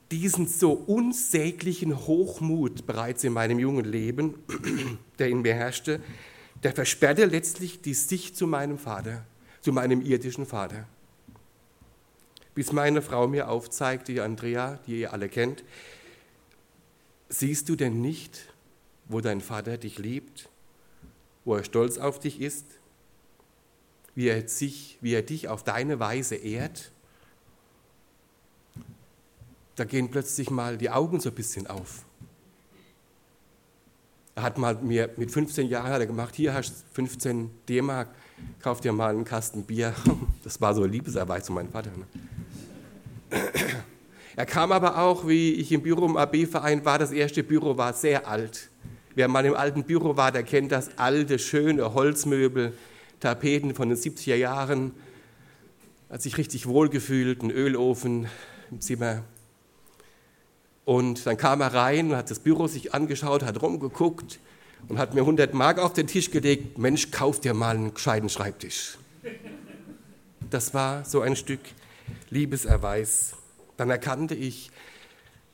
Diesen 0.10 0.48
so 0.48 0.72
unsäglichen 0.72 2.08
Hochmut 2.08 2.88
bereits 2.88 3.26
in 3.26 3.34
meinem 3.34 3.60
jungen 3.60 3.84
Leben, 3.84 4.36
der 5.20 5.28
in 5.28 5.42
mir 5.42 5.54
herrschte, 5.54 6.00
der 6.64 6.72
versperrte 6.72 7.26
letztlich 7.26 7.82
die 7.82 7.94
Sicht 7.94 8.38
zu 8.38 8.48
meinem 8.48 8.78
Vater, 8.78 9.26
zu 9.60 9.74
meinem 9.74 10.00
irdischen 10.00 10.46
Vater. 10.46 10.88
Bis 12.56 12.72
meine 12.72 13.02
Frau 13.02 13.28
mir 13.28 13.50
aufzeigte, 13.50 14.14
die 14.14 14.22
Andrea, 14.22 14.80
die 14.88 15.02
ihr 15.02 15.12
alle 15.12 15.28
kennt, 15.28 15.66
siehst 17.28 17.68
du 17.68 17.76
denn 17.76 18.00
nicht, 18.00 18.54
wo 19.10 19.20
dein 19.20 19.42
Vater 19.42 19.78
dich 19.78 19.98
liebt, 19.98 20.48
wo 21.44 21.56
er 21.56 21.66
stolz 21.66 21.98
auf 21.98 22.18
dich 22.20 22.40
ist, 22.40 22.79
wie 24.16 24.28
er, 24.28 24.48
sich, 24.48 24.98
wie 25.02 25.14
er 25.14 25.22
dich 25.22 25.48
auf 25.48 25.64
deine 25.64 26.00
Weise 26.00 26.36
ehrt, 26.36 26.92
da 29.76 29.86
gehen 29.86 30.12
plötzlich 30.12 30.50
mal 30.50 30.78
die 30.78 30.90
Augen 30.90 31.20
so 31.20 31.30
ein 31.30 31.36
bisschen 31.36 31.68
auf. 31.68 32.04
Er 34.36 34.44
hat 34.44 34.58
mal 34.58 34.76
mir 34.76 35.10
mit 35.18 35.32
15 35.32 35.68
Jahren 35.68 35.92
hat 35.92 36.00
er 36.00 36.08
gemacht, 36.08 36.36
hier 36.36 36.54
hast 36.54 36.70
du 36.70 36.76
15 36.94 37.50
D-Mark, 37.68 38.10
kauf 38.62 38.82
dir 38.82 38.92
mal 38.92 39.10
einen 39.10 39.26
Kasten 39.26 39.64
Bier. 39.64 39.94
Das 40.44 40.60
war 40.62 40.74
so 40.74 40.84
eine 40.84 40.92
Liebeserweisung 40.92 41.56
mein 41.56 41.70
Vater. 41.70 41.92
Ne? 41.92 42.06
Er 44.36 44.46
kam 44.46 44.72
aber 44.72 44.98
auch, 44.98 45.28
wie 45.28 45.54
ich 45.56 45.72
im 45.74 45.82
Büro 45.82 46.06
im 46.06 46.16
AB-Verein 46.16 46.86
war, 46.86 46.98
das 46.98 47.12
erste 47.12 47.44
Büro 47.44 47.78
war 47.78 47.92
sehr 47.92 48.26
alt. 48.28 48.70
Wer 49.16 49.28
mal 49.28 49.46
im 49.46 49.54
alten 49.54 49.84
Büro 49.84 50.16
war, 50.16 50.32
der 50.32 50.44
kennt 50.44 50.72
das 50.72 50.98
alte, 50.98 51.38
schöne 51.40 51.94
Holzmöbel, 51.94 52.72
Tapeten 53.20 53.76
von 53.76 53.90
den 53.90 53.98
70er 53.98 54.36
Jahren, 54.36 54.94
hat 56.10 56.22
sich 56.22 56.38
richtig 56.38 56.68
wohlgefühlt, 56.68 57.44
ein 57.44 57.52
Ölofen 57.52 58.28
im 58.72 58.82
Zimmer. 58.82 59.24
Und 60.86 61.26
dann 61.28 61.38
kam 61.38 61.62
er 61.62 61.74
rein 61.74 62.10
und 62.10 62.16
hat 62.16 62.32
das 62.32 62.40
Büro 62.40 62.68
sich 62.68 62.94
angeschaut, 62.94 63.44
hat 63.44 63.62
rumgeguckt 63.62 64.40
und 64.88 64.98
hat 64.98 65.14
mir 65.14 65.22
100 65.22 65.54
Mark 65.54 65.78
auf 65.78 65.94
den 65.94 66.08
Tisch 66.08 66.32
gelegt. 66.32 66.80
Mensch, 66.80 67.12
kauf 67.12 67.40
dir 67.40 67.54
mal 67.54 67.76
einen 67.76 67.94
gescheiten 67.94 68.30
Schreibtisch. 68.30 68.98
Das 70.50 70.74
war 70.74 71.06
so 71.06 71.22
ein 71.22 71.36
Stück 71.36 71.60
Liebeserweis. 72.32 73.34
Dann 73.78 73.92
erkannte 73.92 74.34
ich, 74.34 74.72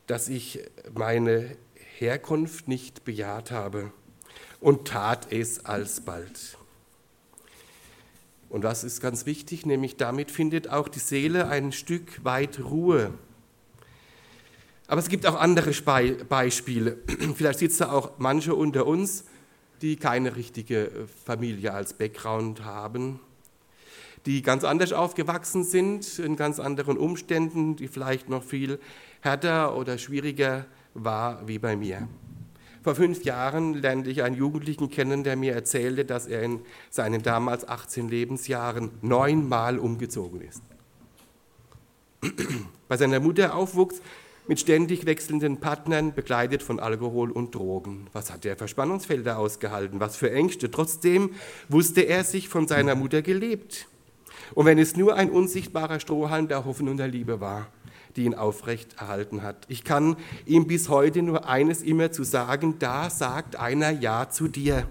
dass 0.07 0.29
ich 0.29 0.60
meine 0.93 1.57
Herkunft 1.98 2.67
nicht 2.67 3.03
bejaht 3.03 3.51
habe 3.51 3.91
und 4.62 4.88
tat 4.88 5.31
es 5.31 5.65
alsbald. 5.65 6.57
Und 8.49 8.63
was 8.63 8.83
ist 8.83 9.01
ganz 9.01 9.25
wichtig, 9.25 9.65
nämlich 9.65 9.97
damit 9.97 10.31
findet 10.31 10.69
auch 10.69 10.87
die 10.87 10.99
Seele 10.99 11.47
ein 11.47 11.71
Stück 11.71 12.23
weit 12.23 12.59
Ruhe. 12.59 13.13
Aber 14.87 14.99
es 14.99 15.09
gibt 15.09 15.25
auch 15.25 15.35
andere 15.35 15.71
Beispiele. 16.29 16.97
Vielleicht 17.35 17.59
sitzen 17.59 17.83
auch 17.83 18.13
manche 18.19 18.53
unter 18.53 18.85
uns, 18.85 19.25
die 19.81 19.95
keine 19.95 20.35
richtige 20.35 20.91
Familie 21.25 21.73
als 21.73 21.93
Background 21.93 22.63
haben, 22.63 23.19
die 24.25 24.41
ganz 24.41 24.63
anders 24.63 24.93
aufgewachsen 24.93 25.63
sind, 25.63 26.19
in 26.19 26.35
ganz 26.35 26.59
anderen 26.59 26.97
Umständen, 26.97 27.75
die 27.75 27.87
vielleicht 27.87 28.29
noch 28.29 28.43
viel 28.43 28.79
härter 29.21 29.75
oder 29.75 29.97
schwieriger 29.97 30.65
war 30.93 31.47
wie 31.47 31.59
bei 31.59 31.75
mir. 31.75 32.07
Vor 32.85 32.93
fünf 32.93 33.23
Jahren 33.23 33.73
lernte 33.73 34.11
ich 34.11 34.21
einen 34.21 34.35
Jugendlichen 34.35 34.91
kennen, 34.91 35.23
der 35.23 35.35
mir 35.35 35.55
erzählte, 35.55 36.05
dass 36.05 36.27
er 36.27 36.43
in 36.43 36.59
seinen 36.91 37.23
damals 37.23 37.67
18 37.67 38.07
Lebensjahren 38.09 38.91
neunmal 39.01 39.79
umgezogen 39.79 40.41
ist. 40.41 40.61
Bei 42.87 42.95
seiner 42.95 43.19
Mutter 43.19 43.55
aufwuchs 43.55 44.03
mit 44.47 44.59
ständig 44.59 45.07
wechselnden 45.07 45.59
Partnern, 45.59 46.13
begleitet 46.13 46.61
von 46.61 46.79
Alkohol 46.79 47.31
und 47.31 47.55
Drogen. 47.55 48.05
Was 48.13 48.31
hat 48.31 48.45
er 48.45 48.55
für 48.55 48.67
Spannungsfelder 48.67 49.39
ausgehalten? 49.39 49.99
Was 49.99 50.15
für 50.15 50.31
Ängste? 50.31 50.69
Trotzdem 50.69 51.31
wusste 51.67 52.01
er 52.01 52.23
sich 52.23 52.49
von 52.49 52.67
seiner 52.67 52.93
Mutter 52.93 53.23
gelebt. 53.23 53.87
Und 54.53 54.67
wenn 54.67 54.77
es 54.77 54.95
nur 54.95 55.15
ein 55.15 55.31
unsichtbarer 55.31 55.99
Strohhalm 55.99 56.47
der 56.47 56.65
Hoffnung 56.65 56.89
und 56.89 56.97
der 56.97 57.07
Liebe 57.07 57.41
war, 57.41 57.65
die 58.15 58.24
ihn 58.24 58.34
aufrecht 58.34 58.95
erhalten 59.00 59.43
hat. 59.43 59.65
Ich 59.67 59.84
kann 59.84 60.15
ihm 60.45 60.67
bis 60.67 60.89
heute 60.89 61.22
nur 61.22 61.48
eines 61.48 61.81
immer 61.81 62.12
zu 62.12 62.24
sagen, 62.24 62.79
da 62.79 63.10
sagt 63.10 63.55
einer 63.55 63.91
Ja 63.91 64.29
zu 64.29 64.48
dir, 64.48 64.88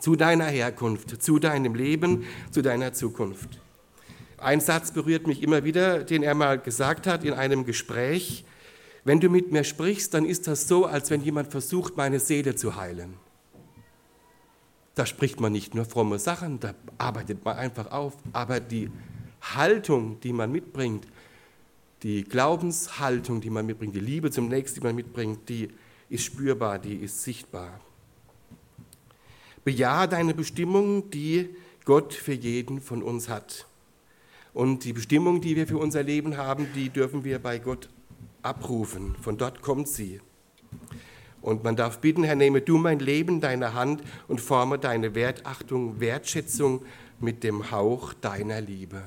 zu 0.00 0.16
deiner 0.16 0.46
Herkunft, 0.46 1.22
zu 1.22 1.38
deinem 1.38 1.74
Leben, 1.74 2.24
zu 2.50 2.62
deiner 2.62 2.92
Zukunft. 2.92 3.60
Ein 4.38 4.60
Satz 4.60 4.90
berührt 4.90 5.26
mich 5.26 5.42
immer 5.42 5.64
wieder, 5.64 6.04
den 6.04 6.22
er 6.22 6.34
mal 6.34 6.58
gesagt 6.58 7.06
hat 7.06 7.24
in 7.24 7.32
einem 7.32 7.64
Gespräch. 7.64 8.44
Wenn 9.04 9.20
du 9.20 9.30
mit 9.30 9.52
mir 9.52 9.64
sprichst, 9.64 10.12
dann 10.12 10.26
ist 10.26 10.46
das 10.46 10.68
so, 10.68 10.84
als 10.84 11.10
wenn 11.10 11.22
jemand 11.22 11.50
versucht, 11.50 11.96
meine 11.96 12.20
Seele 12.20 12.54
zu 12.54 12.76
heilen. 12.76 13.14
Da 14.94 15.06
spricht 15.06 15.40
man 15.40 15.52
nicht 15.52 15.74
nur 15.74 15.84
fromme 15.84 16.18
Sachen, 16.18 16.60
da 16.60 16.74
arbeitet 16.98 17.44
man 17.44 17.56
einfach 17.56 17.92
auf, 17.92 18.14
aber 18.32 18.60
die 18.60 18.90
Haltung, 19.54 20.20
die 20.20 20.32
man 20.32 20.50
mitbringt, 20.50 21.06
die 22.02 22.24
Glaubenshaltung, 22.24 23.40
die 23.40 23.50
man 23.50 23.66
mitbringt, 23.66 23.94
die 23.94 24.00
Liebe 24.00 24.30
zum 24.30 24.48
Nächsten, 24.48 24.80
die 24.80 24.86
man 24.86 24.96
mitbringt, 24.96 25.48
die 25.48 25.68
ist 26.08 26.24
spürbar, 26.24 26.78
die 26.78 26.96
ist 26.96 27.22
sichtbar. 27.22 27.80
Bejahe 29.64 30.08
deine 30.08 30.34
Bestimmung, 30.34 31.10
die 31.10 31.48
Gott 31.84 32.14
für 32.14 32.32
jeden 32.32 32.80
von 32.80 33.02
uns 33.02 33.28
hat. 33.28 33.66
Und 34.52 34.84
die 34.84 34.92
Bestimmung, 34.92 35.40
die 35.40 35.56
wir 35.56 35.66
für 35.66 35.78
unser 35.78 36.02
Leben 36.02 36.36
haben, 36.36 36.68
die 36.74 36.88
dürfen 36.88 37.24
wir 37.24 37.38
bei 37.38 37.58
Gott 37.58 37.88
abrufen. 38.42 39.14
Von 39.20 39.36
dort 39.36 39.60
kommt 39.62 39.88
sie. 39.88 40.20
Und 41.42 41.62
man 41.62 41.76
darf 41.76 41.98
bitten, 42.00 42.24
Herr, 42.24 42.34
nehme 42.34 42.60
du 42.60 42.78
mein 42.78 42.98
Leben 42.98 43.34
in 43.34 43.40
deine 43.40 43.74
Hand 43.74 44.02
und 44.28 44.40
forme 44.40 44.78
deine 44.78 45.14
Wertachtung, 45.14 46.00
Wertschätzung 46.00 46.82
mit 47.20 47.44
dem 47.44 47.70
Hauch 47.70 48.14
deiner 48.14 48.60
Liebe. 48.60 49.02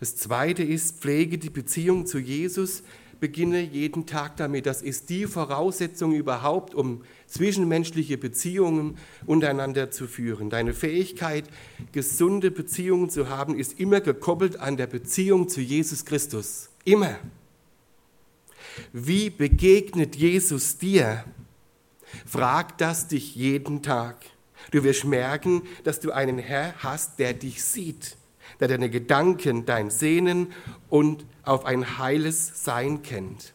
Das 0.00 0.16
zweite 0.16 0.62
ist, 0.62 0.98
pflege 1.00 1.36
die 1.36 1.50
Beziehung 1.50 2.06
zu 2.06 2.18
Jesus, 2.18 2.82
beginne 3.20 3.60
jeden 3.60 4.06
Tag 4.06 4.38
damit. 4.38 4.64
Das 4.64 4.80
ist 4.80 5.10
die 5.10 5.26
Voraussetzung 5.26 6.14
überhaupt, 6.14 6.74
um 6.74 7.04
zwischenmenschliche 7.26 8.16
Beziehungen 8.16 8.96
untereinander 9.26 9.90
zu 9.90 10.06
führen. 10.06 10.48
Deine 10.48 10.72
Fähigkeit, 10.72 11.44
gesunde 11.92 12.50
Beziehungen 12.50 13.10
zu 13.10 13.28
haben, 13.28 13.58
ist 13.58 13.78
immer 13.78 14.00
gekoppelt 14.00 14.58
an 14.58 14.78
der 14.78 14.86
Beziehung 14.86 15.50
zu 15.50 15.60
Jesus 15.60 16.06
Christus. 16.06 16.70
Immer. 16.84 17.18
Wie 18.94 19.28
begegnet 19.28 20.16
Jesus 20.16 20.78
dir? 20.78 21.24
Frag 22.24 22.78
das 22.78 23.06
dich 23.06 23.36
jeden 23.36 23.82
Tag. 23.82 24.24
Du 24.70 24.82
wirst 24.82 25.04
merken, 25.04 25.62
dass 25.84 26.00
du 26.00 26.10
einen 26.10 26.38
Herr 26.38 26.74
hast, 26.78 27.18
der 27.18 27.34
dich 27.34 27.62
sieht 27.62 28.16
der 28.60 28.68
deine 28.68 28.90
Gedanken, 28.90 29.66
dein 29.66 29.90
Sehnen 29.90 30.52
und 30.88 31.24
auf 31.42 31.64
ein 31.64 31.98
heiles 31.98 32.64
Sein 32.64 33.02
kennt. 33.02 33.54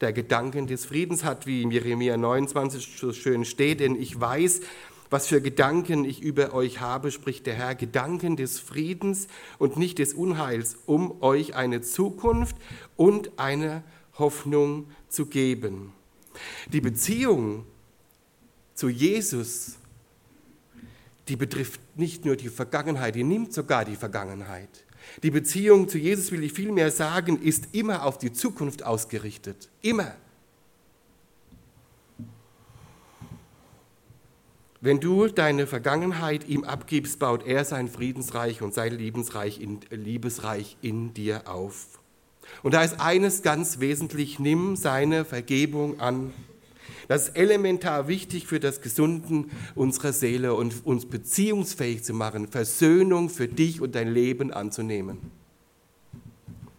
Der 0.00 0.12
Gedanken 0.12 0.66
des 0.66 0.86
Friedens 0.86 1.22
hat, 1.22 1.46
wie 1.46 1.62
in 1.62 1.70
Jeremia 1.70 2.16
29 2.16 2.96
so 2.98 3.12
schön 3.12 3.44
steht, 3.44 3.80
denn 3.80 3.94
ich 3.94 4.18
weiß, 4.18 4.60
was 5.10 5.28
für 5.28 5.40
Gedanken 5.40 6.04
ich 6.04 6.22
über 6.22 6.52
euch 6.54 6.80
habe, 6.80 7.10
spricht 7.12 7.46
der 7.46 7.54
Herr, 7.54 7.74
Gedanken 7.74 8.36
des 8.36 8.58
Friedens 8.58 9.28
und 9.58 9.76
nicht 9.76 9.98
des 9.98 10.14
Unheils, 10.14 10.76
um 10.86 11.22
euch 11.22 11.54
eine 11.54 11.82
Zukunft 11.82 12.56
und 12.96 13.38
eine 13.38 13.84
Hoffnung 14.18 14.88
zu 15.08 15.26
geben. 15.26 15.92
Die 16.72 16.80
Beziehung 16.80 17.64
zu 18.74 18.88
Jesus 18.88 19.78
die 21.28 21.36
betrifft 21.36 21.80
nicht 21.96 22.24
nur 22.24 22.36
die 22.36 22.48
Vergangenheit, 22.48 23.14
die 23.14 23.24
nimmt 23.24 23.52
sogar 23.52 23.84
die 23.84 23.96
Vergangenheit. 23.96 24.84
Die 25.22 25.30
Beziehung 25.30 25.88
zu 25.88 25.98
Jesus, 25.98 26.32
will 26.32 26.44
ich 26.44 26.52
vielmehr 26.52 26.90
sagen, 26.90 27.40
ist 27.40 27.68
immer 27.72 28.04
auf 28.04 28.18
die 28.18 28.32
Zukunft 28.32 28.82
ausgerichtet. 28.82 29.68
Immer. 29.82 30.14
Wenn 34.80 35.00
du 35.00 35.28
deine 35.28 35.66
Vergangenheit 35.66 36.46
ihm 36.46 36.64
abgibst, 36.64 37.18
baut 37.18 37.46
er 37.46 37.64
sein 37.64 37.88
Friedensreich 37.88 38.60
und 38.60 38.74
sein 38.74 38.92
Liebesreich 38.92 39.58
in, 39.58 39.80
Liebesreich 39.90 40.76
in 40.82 41.14
dir 41.14 41.48
auf. 41.48 42.00
Und 42.62 42.74
da 42.74 42.82
ist 42.82 43.00
eines 43.00 43.40
ganz 43.40 43.80
wesentlich, 43.80 44.38
nimm 44.38 44.76
seine 44.76 45.24
Vergebung 45.24 46.00
an 46.00 46.34
das 47.08 47.28
ist 47.28 47.36
elementar 47.36 48.08
wichtig 48.08 48.46
für 48.46 48.60
das 48.60 48.80
Gesunden 48.80 49.50
unserer 49.74 50.12
Seele 50.12 50.54
und 50.54 50.86
uns 50.86 51.06
beziehungsfähig 51.06 52.04
zu 52.04 52.14
machen, 52.14 52.48
Versöhnung 52.48 53.28
für 53.28 53.48
dich 53.48 53.80
und 53.80 53.94
dein 53.94 54.12
Leben 54.12 54.52
anzunehmen. 54.52 55.18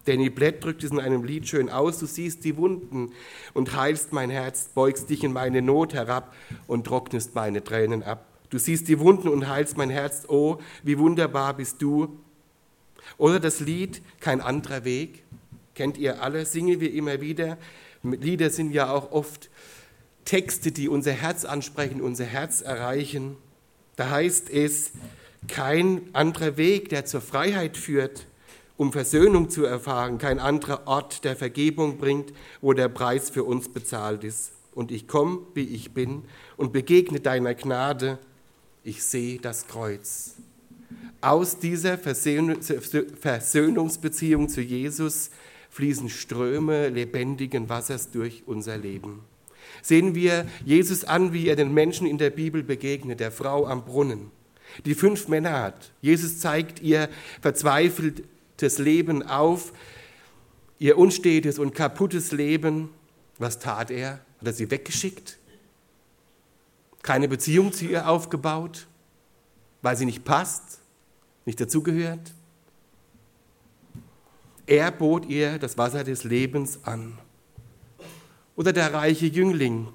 Danny 0.06 0.30
Blatt 0.30 0.62
drückt 0.62 0.84
es 0.84 0.92
in 0.92 1.00
einem 1.00 1.24
Lied 1.24 1.48
schön 1.48 1.68
aus, 1.68 1.98
du 1.98 2.06
siehst 2.06 2.44
die 2.44 2.56
Wunden 2.56 3.12
und 3.54 3.76
heilst 3.76 4.12
mein 4.12 4.30
Herz, 4.30 4.70
beugst 4.72 5.10
dich 5.10 5.24
in 5.24 5.32
meine 5.32 5.62
Not 5.62 5.94
herab 5.94 6.34
und 6.68 6.86
trocknest 6.86 7.34
meine 7.34 7.62
Tränen 7.62 8.04
ab. 8.04 8.24
Du 8.50 8.58
siehst 8.58 8.86
die 8.86 9.00
Wunden 9.00 9.28
und 9.28 9.48
heilst 9.48 9.76
mein 9.76 9.90
Herz, 9.90 10.24
oh, 10.28 10.58
wie 10.84 10.98
wunderbar 10.98 11.54
bist 11.54 11.82
du. 11.82 12.20
Oder 13.18 13.40
das 13.40 13.60
Lied 13.60 14.02
Kein 14.20 14.40
anderer 14.40 14.84
Weg, 14.84 15.24
kennt 15.74 15.98
ihr 15.98 16.22
alle, 16.22 16.46
singen 16.46 16.80
wir 16.80 16.92
immer 16.92 17.20
wieder. 17.20 17.58
Lieder 18.04 18.50
sind 18.50 18.70
ja 18.70 18.90
auch 18.90 19.10
oft 19.10 19.50
Texte, 20.26 20.70
die 20.72 20.90
unser 20.90 21.12
Herz 21.12 21.46
ansprechen, 21.46 22.02
unser 22.02 22.24
Herz 22.24 22.60
erreichen. 22.60 23.38
Da 23.94 24.10
heißt 24.10 24.50
es, 24.50 24.90
kein 25.48 26.02
anderer 26.12 26.58
Weg, 26.58 26.90
der 26.90 27.06
zur 27.06 27.22
Freiheit 27.22 27.76
führt, 27.76 28.26
um 28.76 28.92
Versöhnung 28.92 29.48
zu 29.48 29.64
erfahren, 29.64 30.18
kein 30.18 30.40
anderer 30.40 30.86
Ort, 30.86 31.24
der 31.24 31.36
Vergebung 31.36 31.96
bringt, 31.96 32.34
wo 32.60 32.74
der 32.74 32.88
Preis 32.88 33.30
für 33.30 33.44
uns 33.44 33.70
bezahlt 33.70 34.24
ist. 34.24 34.50
Und 34.74 34.90
ich 34.90 35.08
komme, 35.08 35.38
wie 35.54 35.64
ich 35.64 35.94
bin, 35.94 36.24
und 36.58 36.72
begegne 36.72 37.20
deiner 37.20 37.54
Gnade. 37.54 38.18
Ich 38.82 39.04
sehe 39.04 39.38
das 39.38 39.68
Kreuz. 39.68 40.34
Aus 41.20 41.58
dieser 41.58 41.98
Versöhnungsbeziehung 41.98 44.48
zu 44.48 44.60
Jesus 44.60 45.30
fließen 45.70 46.10
Ströme 46.10 46.88
lebendigen 46.88 47.68
Wassers 47.68 48.10
durch 48.10 48.42
unser 48.46 48.76
Leben 48.76 49.20
sehen 49.82 50.14
wir 50.14 50.46
Jesus 50.64 51.04
an, 51.04 51.32
wie 51.32 51.48
er 51.48 51.56
den 51.56 51.72
Menschen 51.72 52.06
in 52.06 52.18
der 52.18 52.30
Bibel 52.30 52.62
begegnet, 52.62 53.20
der 53.20 53.32
Frau 53.32 53.66
am 53.66 53.84
Brunnen, 53.84 54.30
die 54.84 54.94
fünf 54.94 55.28
Männer 55.28 55.60
hat. 55.60 55.92
Jesus 56.00 56.40
zeigt 56.40 56.80
ihr 56.80 57.08
verzweifeltes 57.40 58.78
Leben 58.78 59.22
auf, 59.22 59.72
ihr 60.78 60.98
unstetes 60.98 61.58
und 61.58 61.74
kaputtes 61.74 62.32
Leben. 62.32 62.90
Was 63.38 63.58
tat 63.58 63.90
er? 63.90 64.20
Hat 64.38 64.46
er 64.46 64.52
sie 64.52 64.70
weggeschickt? 64.70 65.38
Keine 67.02 67.28
Beziehung 67.28 67.72
zu 67.72 67.84
ihr 67.84 68.08
aufgebaut, 68.08 68.86
weil 69.82 69.96
sie 69.96 70.06
nicht 70.06 70.24
passt, 70.24 70.80
nicht 71.44 71.60
dazugehört? 71.60 72.32
Er 74.66 74.90
bot 74.90 75.26
ihr 75.26 75.58
das 75.58 75.78
Wasser 75.78 76.02
des 76.02 76.24
Lebens 76.24 76.80
an. 76.82 77.18
Oder 78.56 78.72
der 78.72 78.92
reiche 78.92 79.26
Jüngling, 79.26 79.88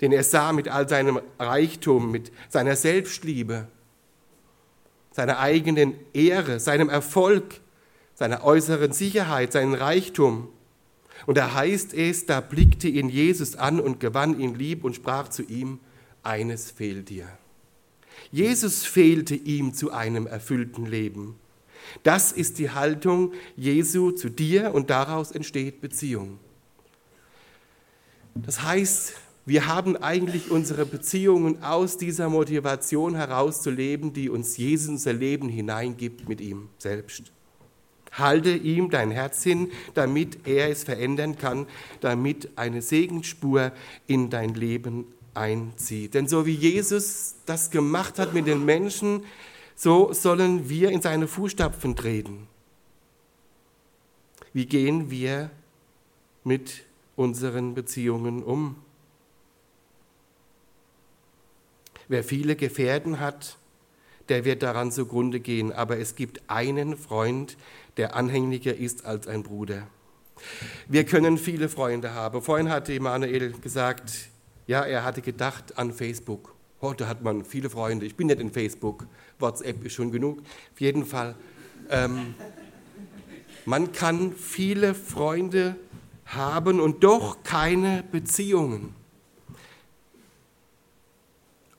den 0.00 0.12
er 0.12 0.24
sah 0.24 0.52
mit 0.52 0.68
all 0.68 0.88
seinem 0.88 1.20
Reichtum, 1.38 2.10
mit 2.10 2.32
seiner 2.48 2.76
Selbstliebe, 2.76 3.68
seiner 5.12 5.38
eigenen 5.38 5.94
Ehre, 6.12 6.60
seinem 6.60 6.88
Erfolg, 6.88 7.60
seiner 8.14 8.44
äußeren 8.44 8.92
Sicherheit, 8.92 9.52
seinem 9.52 9.74
Reichtum. 9.74 10.48
Und 11.24 11.38
da 11.38 11.54
heißt 11.54 11.94
es, 11.94 12.26
da 12.26 12.40
blickte 12.40 12.88
ihn 12.88 13.08
Jesus 13.08 13.56
an 13.56 13.80
und 13.80 14.00
gewann 14.00 14.38
ihn 14.38 14.54
lieb 14.54 14.84
und 14.84 14.94
sprach 14.94 15.28
zu 15.28 15.42
ihm, 15.42 15.80
eines 16.22 16.70
fehlt 16.70 17.08
dir. 17.08 17.26
Jesus 18.32 18.84
fehlte 18.84 19.34
ihm 19.34 19.72
zu 19.72 19.92
einem 19.92 20.26
erfüllten 20.26 20.86
Leben. 20.86 21.36
Das 22.02 22.32
ist 22.32 22.58
die 22.58 22.70
Haltung 22.70 23.32
Jesu 23.56 24.10
zu 24.10 24.28
dir 24.28 24.74
und 24.74 24.90
daraus 24.90 25.30
entsteht 25.30 25.80
Beziehung. 25.80 26.38
Das 28.44 28.62
heißt, 28.62 29.14
wir 29.44 29.66
haben 29.66 29.96
eigentlich 29.96 30.50
unsere 30.50 30.84
Beziehungen 30.84 31.62
aus 31.62 31.98
dieser 31.98 32.28
Motivation 32.28 33.14
herauszuleben, 33.14 34.12
die 34.12 34.28
uns 34.28 34.56
Jesus 34.56 34.88
unser 34.88 35.12
Leben 35.12 35.48
hineingibt 35.48 36.28
mit 36.28 36.40
ihm 36.40 36.68
selbst. 36.78 37.30
Halte 38.10 38.50
ihm 38.50 38.90
dein 38.90 39.10
Herz 39.10 39.42
hin, 39.42 39.70
damit 39.94 40.46
er 40.48 40.70
es 40.70 40.84
verändern 40.84 41.36
kann, 41.36 41.66
damit 42.00 42.50
eine 42.56 42.82
Segensspur 42.82 43.72
in 44.06 44.30
dein 44.30 44.54
Leben 44.54 45.06
einzieht. 45.34 46.14
Denn 46.14 46.26
so 46.26 46.44
wie 46.44 46.54
Jesus 46.54 47.36
das 47.46 47.70
gemacht 47.70 48.18
hat 48.18 48.34
mit 48.34 48.46
den 48.46 48.64
Menschen, 48.64 49.22
so 49.76 50.12
sollen 50.12 50.68
wir 50.68 50.90
in 50.90 51.02
seine 51.02 51.28
Fußstapfen 51.28 51.94
treten. 51.94 52.48
Wie 54.52 54.66
gehen 54.66 55.10
wir 55.10 55.50
mit 56.42 56.86
unseren 57.16 57.74
Beziehungen 57.74 58.42
um? 58.42 58.76
Wer 62.08 62.22
viele 62.22 62.54
Gefährten 62.54 63.18
hat, 63.18 63.56
der 64.28 64.44
wird 64.44 64.62
daran 64.62 64.92
zugrunde 64.92 65.40
gehen. 65.40 65.72
Aber 65.72 65.98
es 65.98 66.14
gibt 66.14 66.40
einen 66.48 66.96
Freund, 66.96 67.56
der 67.96 68.14
anhänglicher 68.14 68.76
ist 68.76 69.04
als 69.04 69.26
ein 69.26 69.42
Bruder. 69.42 69.86
Wir 70.88 71.04
können 71.04 71.38
viele 71.38 71.68
Freunde 71.68 72.12
haben. 72.12 72.42
Vorhin 72.42 72.68
hatte 72.68 72.92
Emanuel 72.94 73.52
gesagt, 73.52 74.28
ja, 74.66 74.84
er 74.84 75.04
hatte 75.04 75.22
gedacht 75.22 75.78
an 75.78 75.92
Facebook. 75.92 76.54
Heute 76.80 77.08
hat 77.08 77.22
man 77.22 77.44
viele 77.44 77.70
Freunde. 77.70 78.04
Ich 78.04 78.16
bin 78.16 78.26
nicht 78.26 78.40
in 78.40 78.50
Facebook. 78.50 79.06
WhatsApp 79.38 79.84
ist 79.84 79.94
schon 79.94 80.12
genug. 80.12 80.40
Auf 80.40 80.80
jeden 80.80 81.06
Fall. 81.06 81.34
Ähm, 81.88 82.34
man 83.64 83.92
kann 83.92 84.32
viele 84.32 84.94
Freunde 84.94 85.76
haben 86.26 86.80
und 86.80 87.02
doch 87.04 87.42
keine 87.42 88.04
Beziehungen. 88.10 88.94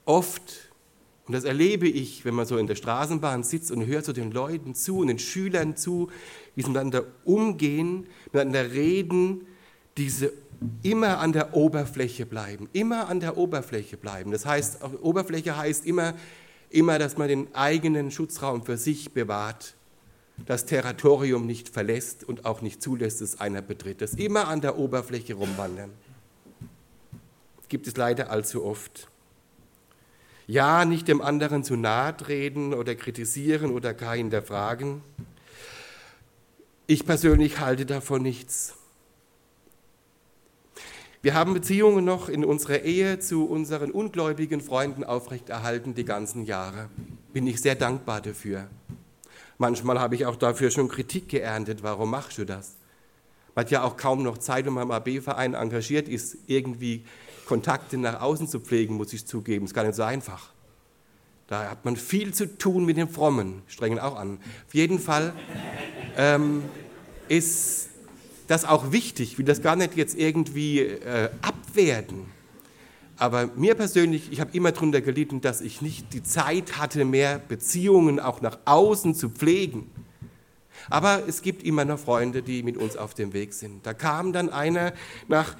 Oft 0.06 0.68
und 1.28 1.34
das 1.34 1.44
erlebe 1.44 1.90
ich, 1.90 2.24
wenn 2.24 2.34
man 2.34 2.46
so 2.46 2.58
in 2.58 2.68
der 2.68 2.76
Straßenbahn 2.76 3.44
sitzt 3.44 3.70
und 3.72 3.86
hört 3.86 4.06
so 4.06 4.14
den 4.14 4.32
Leuten 4.32 4.74
zu 4.76 5.00
und 5.00 5.08
den 5.08 5.20
Schülern 5.20 5.76
zu, 5.76 6.10
wie 6.56 6.62
sie 6.62 6.70
miteinander 6.70 7.04
umgehen, 7.26 8.08
miteinander 8.32 8.72
reden, 8.72 9.46
diese 9.98 10.32
immer 10.84 11.20
an 11.20 11.34
der 11.34 11.54
Oberfläche 11.54 12.26
bleiben, 12.26 12.70
immer 12.72 13.10
an 13.10 13.20
der 13.20 13.38
Oberfläche 13.38 13.98
bleiben. 13.98 14.32
Das 14.32 14.46
heißt, 14.46 14.80
Oberfläche 15.02 15.58
heißt 15.58 15.86
immer, 15.86 16.16
immer, 16.70 16.98
dass 16.98 17.18
man 17.18 17.28
den 17.28 17.54
eigenen 17.54 18.10
Schutzraum 18.10 18.64
für 18.64 18.78
sich 18.78 19.12
bewahrt, 19.12 19.76
das 20.46 20.66
Territorium 20.66 21.46
nicht 21.46 21.70
verlässt 21.70 22.24
und 22.24 22.46
auch 22.46 22.62
nicht 22.62 22.82
zulässt, 22.82 23.22
dass 23.22 23.40
einer 23.40 23.62
betritt. 23.62 24.02
Das 24.02 24.14
immer 24.14 24.48
an 24.48 24.62
der 24.62 24.78
Oberfläche 24.78 25.34
rumwandern. 25.34 25.92
Das 27.58 27.68
gibt 27.68 27.88
es 27.88 27.98
leider 27.98 28.30
allzu 28.30 28.64
oft. 28.64 29.08
Ja, 30.46 30.86
nicht 30.86 31.08
dem 31.10 31.22
anderen 31.22 31.64
zu 31.64 31.76
nahe 31.76 32.16
treten 32.16 32.74
oder 32.74 32.96
kritisieren 32.96 33.72
oder 33.72 33.94
gar 33.94 34.16
hinterfragen. 34.16 35.02
Ich 36.86 37.06
persönlich 37.06 37.60
halte 37.60 37.86
davon 37.86 38.22
nichts. 38.22 38.76
Wir 41.22 41.34
haben 41.34 41.54
Beziehungen 41.54 42.06
noch 42.06 42.30
in 42.30 42.46
unserer 42.46 42.84
Ehe 42.84 43.20
zu 43.20 43.46
unseren 43.46 43.92
ungläubigen 43.92 44.62
Freunden 44.62 45.04
aufrechterhalten 45.04 45.96
die 45.96 46.06
ganzen 46.06 46.46
Jahre. 46.46 46.90
Bin 47.34 47.46
ich 47.46 47.60
sehr 47.60 47.76
dankbar 47.76 48.22
dafür. 48.22 48.70
Manchmal 49.58 50.00
habe 50.00 50.16
ich 50.16 50.26
auch 50.26 50.36
dafür 50.36 50.70
schon 50.72 50.88
Kritik 50.88 51.30
geerntet. 51.30 51.82
Warum 51.82 52.12
machst 52.12 52.38
du 52.38 52.46
das? 52.46 52.76
Man 53.56 53.66
hat 53.66 53.72
ja 53.72 53.84
auch 53.84 53.98
kaum 53.98 54.22
noch 54.22 54.38
Zeit, 54.38 54.66
wenn 54.66 54.74
man 54.74 54.92
AB-Verein 54.92 55.56
engagiert 55.56 56.08
ist, 56.08 56.38
irgendwie 56.46 57.04
Kontakte 57.48 57.98
nach 57.98 58.22
außen 58.22 58.48
zu 58.48 58.60
pflegen, 58.60 58.96
muss 58.96 59.14
ich 59.14 59.26
zugeben. 59.26 59.66
Ist 59.66 59.74
gar 59.74 59.84
nicht 59.84 59.96
so 59.96 60.04
einfach. 60.04 60.52
Da 61.48 61.72
hat 61.72 61.86
man 61.86 61.96
viel 61.96 62.34
zu 62.34 62.58
tun 62.58 62.86
mit 62.86 62.98
den 62.98 63.10
Frommen, 63.10 63.64
strengen 63.68 64.00
auch 64.00 64.18
an. 64.18 64.40
Auf 64.68 64.76
jeden 64.76 65.00
Fall 65.00 65.34
ähm, 66.18 66.64
ist 67.30 67.90
das 68.48 68.66
auch 68.66 68.92
wichtig. 68.92 69.32
Ich 69.32 69.38
will 69.38 69.46
das 69.46 69.62
gar 69.62 69.76
nicht 69.76 69.96
jetzt 69.96 70.18
irgendwie 70.18 70.82
äh, 70.82 71.30
abwerten. 71.42 72.26
Aber 73.18 73.48
mir 73.56 73.76
persönlich, 73.76 74.32
ich 74.32 74.40
habe 74.40 74.52
immer 74.56 74.72
darunter 74.72 75.02
gelitten, 75.02 75.42
dass 75.42 75.62
ich 75.62 75.82
nicht 75.82 76.14
die 76.14 76.22
Zeit 76.22 76.78
hatte, 76.78 77.04
mehr 77.04 77.40
Beziehungen 77.40 78.20
auch 78.20 78.42
nach 78.42 78.60
außen 78.66 79.16
zu 79.16 79.30
pflegen. 79.30 79.90
Aber 80.90 81.24
es 81.28 81.42
gibt 81.42 81.64
immer 81.64 81.84
noch 81.84 82.00
Freunde, 82.00 82.44
die 82.44 82.62
mit 82.64 82.78
uns 82.78 82.96
auf 82.96 83.14
dem 83.14 83.34
Weg 83.34 83.54
sind. 83.54 83.86
Da 83.86 83.94
kam 83.94 84.34
dann 84.34 84.50
einer 84.50 84.94
nach 85.28 85.56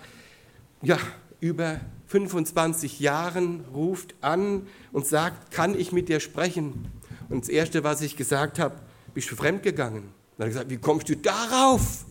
ja, 0.84 0.98
über 1.40 1.80
25 2.08 3.00
Jahren, 3.00 3.66
ruft 3.74 4.16
an 4.22 4.68
und 4.92 5.08
sagt, 5.08 5.52
kann 5.52 5.78
ich 5.78 5.92
mit 5.92 6.10
dir 6.10 6.20
sprechen? 6.20 6.88
Und 7.30 7.42
das 7.42 7.50
Erste, 7.50 7.84
was 7.84 8.02
ich 8.02 8.16
gesagt 8.16 8.60
habe, 8.60 8.76
bist 9.14 9.30
du 9.32 9.36
fremdgegangen? 9.36 10.04
Dann 10.38 10.46
hat 10.46 10.46
er 10.46 10.48
gesagt, 10.48 10.70
wie 10.70 10.78
kommst 10.78 11.10
du 11.10 11.18
darauf? 11.18 12.06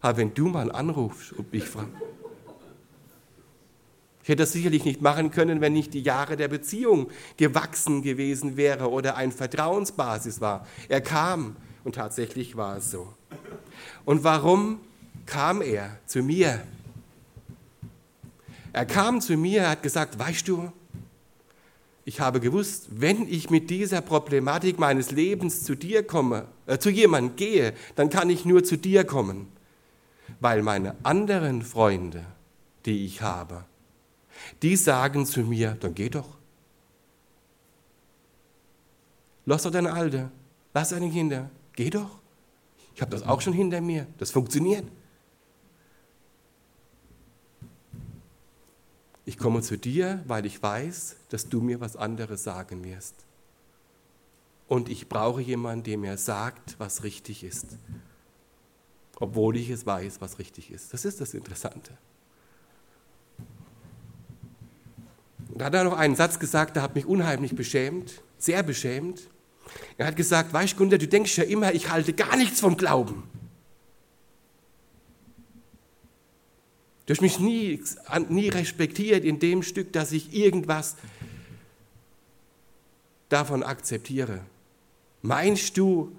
Aber 0.00 0.18
wenn 0.18 0.34
du 0.34 0.48
mal 0.48 0.70
anrufst 0.70 1.32
und 1.32 1.52
mich 1.52 1.64
fragst. 1.64 1.90
Ich 4.28 4.30
hätte 4.30 4.42
das 4.42 4.52
sicherlich 4.52 4.84
nicht 4.84 5.00
machen 5.00 5.30
können, 5.30 5.62
wenn 5.62 5.72
nicht 5.72 5.94
die 5.94 6.02
Jahre 6.02 6.36
der 6.36 6.48
Beziehung 6.48 7.08
gewachsen 7.38 8.02
gewesen 8.02 8.58
wäre 8.58 8.90
oder 8.90 9.16
ein 9.16 9.32
Vertrauensbasis 9.32 10.42
war. 10.42 10.66
Er 10.90 11.00
kam 11.00 11.56
und 11.82 11.94
tatsächlich 11.94 12.54
war 12.54 12.76
es 12.76 12.90
so. 12.90 13.08
Und 14.04 14.24
warum 14.24 14.80
kam 15.24 15.62
er 15.62 15.98
zu 16.04 16.22
mir? 16.22 16.62
Er 18.74 18.84
kam 18.84 19.22
zu 19.22 19.38
mir, 19.38 19.62
er 19.62 19.70
hat 19.70 19.82
gesagt, 19.82 20.18
weißt 20.18 20.46
du, 20.46 20.72
ich 22.04 22.20
habe 22.20 22.38
gewusst, 22.38 22.88
wenn 22.90 23.26
ich 23.26 23.48
mit 23.48 23.70
dieser 23.70 24.02
Problematik 24.02 24.78
meines 24.78 25.10
Lebens 25.10 25.64
zu 25.64 25.74
dir 25.74 26.06
komme, 26.06 26.44
äh, 26.66 26.76
zu 26.76 26.90
jemandem 26.90 27.36
gehe, 27.36 27.72
dann 27.96 28.10
kann 28.10 28.28
ich 28.28 28.44
nur 28.44 28.62
zu 28.62 28.76
dir 28.76 29.04
kommen, 29.04 29.46
weil 30.38 30.62
meine 30.62 30.96
anderen 31.02 31.62
Freunde, 31.62 32.26
die 32.84 33.06
ich 33.06 33.22
habe, 33.22 33.64
die 34.62 34.76
sagen 34.76 35.26
zu 35.26 35.40
mir, 35.40 35.76
dann 35.80 35.94
geh 35.94 36.08
doch. 36.08 36.36
Lass 39.46 39.62
doch 39.62 39.70
deine 39.70 39.92
Alte, 39.92 40.30
lass 40.74 40.90
deine 40.90 41.10
Kinder, 41.10 41.50
geh 41.74 41.90
doch. 41.90 42.18
Ich 42.94 43.00
habe 43.00 43.10
das 43.10 43.22
auch 43.22 43.40
schon 43.40 43.52
hinter 43.52 43.80
mir, 43.80 44.06
das 44.18 44.30
funktioniert. 44.30 44.84
Ich 49.24 49.36
komme 49.36 49.60
zu 49.62 49.76
dir, 49.76 50.22
weil 50.26 50.46
ich 50.46 50.62
weiß, 50.62 51.16
dass 51.28 51.48
du 51.48 51.60
mir 51.60 51.80
was 51.80 51.96
anderes 51.96 52.44
sagen 52.44 52.82
wirst. 52.82 53.14
Und 54.68 54.88
ich 54.88 55.08
brauche 55.08 55.40
jemanden, 55.40 55.84
der 55.84 55.98
mir 55.98 56.16
sagt, 56.16 56.76
was 56.78 57.02
richtig 57.02 57.44
ist. 57.44 57.78
Obwohl 59.16 59.56
ich 59.56 59.70
es 59.70 59.86
weiß, 59.86 60.20
was 60.20 60.38
richtig 60.38 60.70
ist. 60.70 60.92
Das 60.92 61.04
ist 61.04 61.20
das 61.20 61.34
Interessante. 61.34 61.92
Da 65.58 65.66
hat 65.66 65.74
er 65.74 65.84
noch 65.84 65.96
einen 65.98 66.14
Satz 66.14 66.38
gesagt, 66.38 66.76
der 66.76 66.82
hat 66.82 66.94
mich 66.94 67.06
unheimlich 67.06 67.54
beschämt, 67.54 68.22
sehr 68.38 68.62
beschämt. 68.62 69.28
Er 69.96 70.06
hat 70.06 70.16
gesagt, 70.16 70.52
weißt 70.52 70.74
du, 70.74 70.76
Gunther, 70.76 70.98
du 70.98 71.08
denkst 71.08 71.36
ja 71.36 71.44
immer, 71.44 71.74
ich 71.74 71.90
halte 71.90 72.12
gar 72.12 72.36
nichts 72.36 72.60
vom 72.60 72.76
Glauben. 72.76 73.24
Du 77.06 77.14
hast 77.14 77.22
mich 77.22 77.40
nie, 77.40 77.82
nie 78.28 78.48
respektiert 78.50 79.24
in 79.24 79.38
dem 79.38 79.62
Stück, 79.62 79.92
dass 79.92 80.12
ich 80.12 80.34
irgendwas 80.34 80.96
davon 83.28 83.62
akzeptiere. 83.62 84.42
Meinst 85.22 85.76
du, 85.76 86.14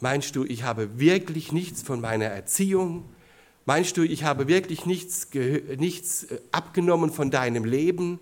meinst 0.00 0.34
du, 0.34 0.44
ich 0.44 0.62
habe 0.62 0.98
wirklich 0.98 1.52
nichts 1.52 1.82
von 1.82 2.00
meiner 2.00 2.24
Erziehung? 2.24 3.04
Meinst 3.66 3.96
du, 3.96 4.02
ich 4.02 4.24
habe 4.24 4.48
wirklich 4.48 4.86
nichts, 4.86 5.28
nichts 5.76 6.24
äh, 6.24 6.40
abgenommen 6.50 7.12
von 7.12 7.30
deinem 7.30 7.64
Leben, 7.64 8.18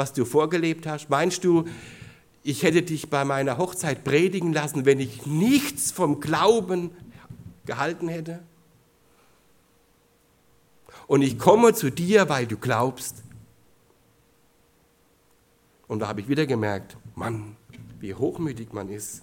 was 0.00 0.12
du 0.12 0.24
vorgelebt 0.24 0.86
hast? 0.86 1.10
Meinst 1.10 1.44
du, 1.44 1.66
ich 2.42 2.62
hätte 2.62 2.82
dich 2.82 3.08
bei 3.10 3.24
meiner 3.24 3.58
Hochzeit 3.58 4.02
predigen 4.02 4.52
lassen, 4.52 4.86
wenn 4.86 4.98
ich 4.98 5.26
nichts 5.26 5.92
vom 5.92 6.20
Glauben 6.20 6.90
gehalten 7.66 8.08
hätte? 8.08 8.40
und 11.10 11.22
ich 11.22 11.40
komme 11.40 11.74
zu 11.74 11.90
dir, 11.90 12.28
weil 12.28 12.46
du 12.46 12.56
glaubst. 12.56 13.24
Und 15.88 15.98
da 15.98 16.06
habe 16.06 16.20
ich 16.20 16.28
wieder 16.28 16.46
gemerkt, 16.46 16.96
Mann, 17.16 17.56
wie 17.98 18.14
hochmütig 18.14 18.72
man 18.72 18.88
ist. 18.88 19.22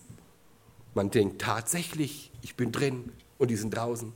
Man 0.96 1.12
denkt 1.12 1.40
tatsächlich, 1.40 2.30
ich 2.42 2.56
bin 2.56 2.74
drin 2.74 3.14
und 3.38 3.52
die 3.52 3.56
sind 3.56 3.74
draußen. 3.74 4.12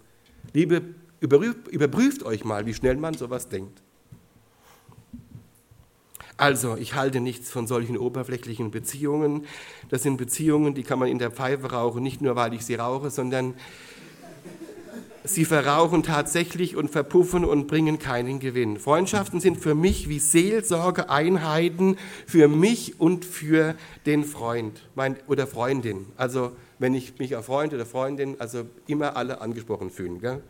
Liebe, 0.51 0.83
überprüft 1.21 2.23
euch 2.23 2.43
mal, 2.43 2.65
wie 2.65 2.73
schnell 2.73 2.97
man 2.97 3.13
sowas 3.13 3.47
denkt. 3.47 3.81
Also, 6.41 6.75
ich 6.75 6.95
halte 6.95 7.19
nichts 7.19 7.51
von 7.51 7.67
solchen 7.67 7.99
oberflächlichen 7.99 8.71
Beziehungen. 8.71 9.45
Das 9.89 10.01
sind 10.01 10.17
Beziehungen, 10.17 10.73
die 10.73 10.81
kann 10.81 10.97
man 10.97 11.07
in 11.07 11.19
der 11.19 11.29
Pfeife 11.29 11.71
rauchen, 11.71 12.01
nicht 12.01 12.19
nur 12.19 12.35
weil 12.35 12.55
ich 12.55 12.65
sie 12.65 12.73
rauche, 12.73 13.11
sondern 13.11 13.53
sie 15.23 15.45
verrauchen 15.45 16.01
tatsächlich 16.01 16.75
und 16.75 16.89
verpuffen 16.89 17.45
und 17.45 17.67
bringen 17.67 17.99
keinen 17.99 18.39
Gewinn. 18.39 18.79
Freundschaften 18.79 19.39
sind 19.39 19.59
für 19.59 19.75
mich 19.75 20.09
wie 20.09 20.17
Seelsorgeeinheiten 20.17 21.99
für 22.25 22.47
mich 22.47 22.99
und 22.99 23.23
für 23.23 23.75
den 24.07 24.23
Freund 24.23 24.81
mein, 24.95 25.17
oder 25.27 25.45
Freundin. 25.45 26.07
Also 26.17 26.53
wenn 26.79 26.95
ich 26.95 27.19
mich 27.19 27.35
auf 27.35 27.45
Freund 27.45 27.71
oder 27.71 27.85
Freundin, 27.85 28.37
also 28.39 28.63
immer 28.87 29.15
alle 29.15 29.41
angesprochen 29.41 29.91
fühlen. 29.91 30.19
Gell? 30.19 30.41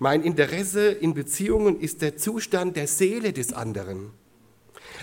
Mein 0.00 0.24
Interesse 0.24 0.88
in 0.88 1.14
Beziehungen 1.14 1.78
ist 1.78 2.02
der 2.02 2.16
Zustand 2.16 2.74
der 2.74 2.88
Seele 2.88 3.32
des 3.32 3.52
anderen. 3.52 4.10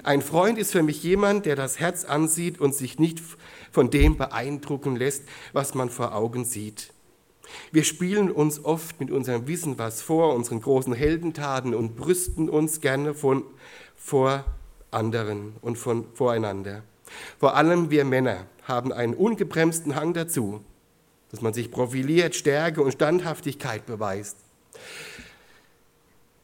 Ein 0.03 0.21
Freund 0.21 0.58
ist 0.58 0.71
für 0.71 0.84
mich 0.84 1.03
jemand, 1.03 1.45
der 1.45 1.55
das 1.55 1.79
Herz 1.79 2.05
ansieht 2.05 2.60
und 2.60 2.75
sich 2.75 2.99
nicht 2.99 3.21
von 3.71 3.89
dem 3.89 4.17
beeindrucken 4.17 4.95
lässt, 4.95 5.23
was 5.53 5.73
man 5.73 5.89
vor 5.89 6.15
Augen 6.15 6.45
sieht. 6.45 6.93
Wir 7.71 7.84
spielen 7.84 8.31
uns 8.31 8.63
oft 8.63 8.99
mit 8.99 9.12
unserem 9.12 9.47
Wissen 9.47 9.77
was 9.77 10.01
vor, 10.01 10.34
unseren 10.34 10.62
großen 10.62 10.93
Heldentaten 10.93 11.75
und 11.75 11.95
brüsten 11.95 12.49
uns 12.49 12.81
gerne 12.81 13.13
von, 13.13 13.43
vor 13.95 14.45
anderen 14.91 15.53
und 15.62 15.77
von 15.77 16.05
voreinander. 16.13 16.84
Vor 17.39 17.55
allem 17.55 17.91
wir 17.91 18.03
Männer 18.03 18.47
haben 18.63 18.91
einen 18.91 19.13
ungebremsten 19.13 19.95
Hang 19.95 20.13
dazu, 20.13 20.62
dass 21.29 21.41
man 21.41 21.53
sich 21.53 21.69
profiliert, 21.69 22.36
Stärke 22.36 22.81
und 22.81 22.93
Standhaftigkeit 22.93 23.86
beweist. 23.86 24.38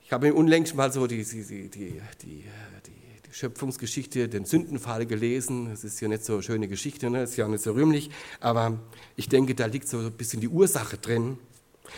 Ich 0.04 0.12
habe 0.12 0.34
unlängst 0.34 0.76
mal 0.76 0.92
so 0.92 1.08
die, 1.08 1.24
die, 1.24 1.44
die, 1.44 1.70
die, 1.70 2.02
die 2.22 3.01
Schöpfungsgeschichte, 3.32 4.30
den 4.30 4.46
Sündenfall 4.46 5.06
gelesen. 5.06 5.70
Das 5.70 5.84
ist 5.84 6.00
ja 6.02 6.08
nicht 6.08 6.26
so 6.26 6.34
eine 6.34 6.44
schöne 6.44 6.68
Geschichte, 6.68 7.10
ne? 7.10 7.24
ist 7.24 7.38
ja 7.38 7.46
auch 7.46 7.50
nicht 7.50 7.64
so 7.64 7.72
rühmlich, 7.72 8.10
aber 8.40 8.80
ich 9.16 9.30
denke, 9.30 9.56
da 9.56 9.66
liegt 9.66 9.88
so 9.88 10.00
ein 10.00 10.12
bisschen 10.12 10.42
die 10.42 10.50
Ursache 10.50 10.98
drin. 10.98 11.38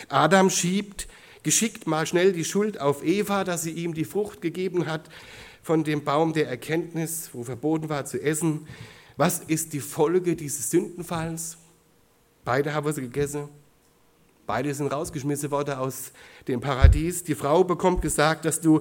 Adam 0.08 0.50
schiebt 0.50 1.08
geschickt 1.44 1.86
mal 1.86 2.06
schnell 2.06 2.32
die 2.32 2.44
Schuld 2.44 2.80
auf 2.80 3.04
Eva, 3.04 3.44
dass 3.44 3.62
sie 3.62 3.70
ihm 3.70 3.94
die 3.94 4.04
Frucht 4.04 4.40
gegeben 4.40 4.86
hat 4.86 5.08
von 5.62 5.84
dem 5.84 6.02
Baum 6.02 6.32
der 6.32 6.48
Erkenntnis, 6.48 7.30
wo 7.32 7.44
verboten 7.44 7.88
war 7.88 8.04
zu 8.06 8.20
essen. 8.20 8.66
Was 9.16 9.38
ist 9.40 9.72
die 9.72 9.80
Folge 9.80 10.34
dieses 10.34 10.70
Sündenfalls? 10.70 11.58
Beide 12.44 12.74
haben 12.74 12.92
sie 12.92 13.02
gegessen. 13.02 13.48
Beide 14.46 14.74
sind 14.74 14.88
rausgeschmissen 14.88 15.50
worden 15.50 15.74
aus 15.74 16.12
dem 16.48 16.60
Paradies. 16.60 17.24
Die 17.24 17.34
Frau 17.34 17.64
bekommt 17.64 18.02
gesagt, 18.02 18.44
dass 18.44 18.60
du 18.60 18.80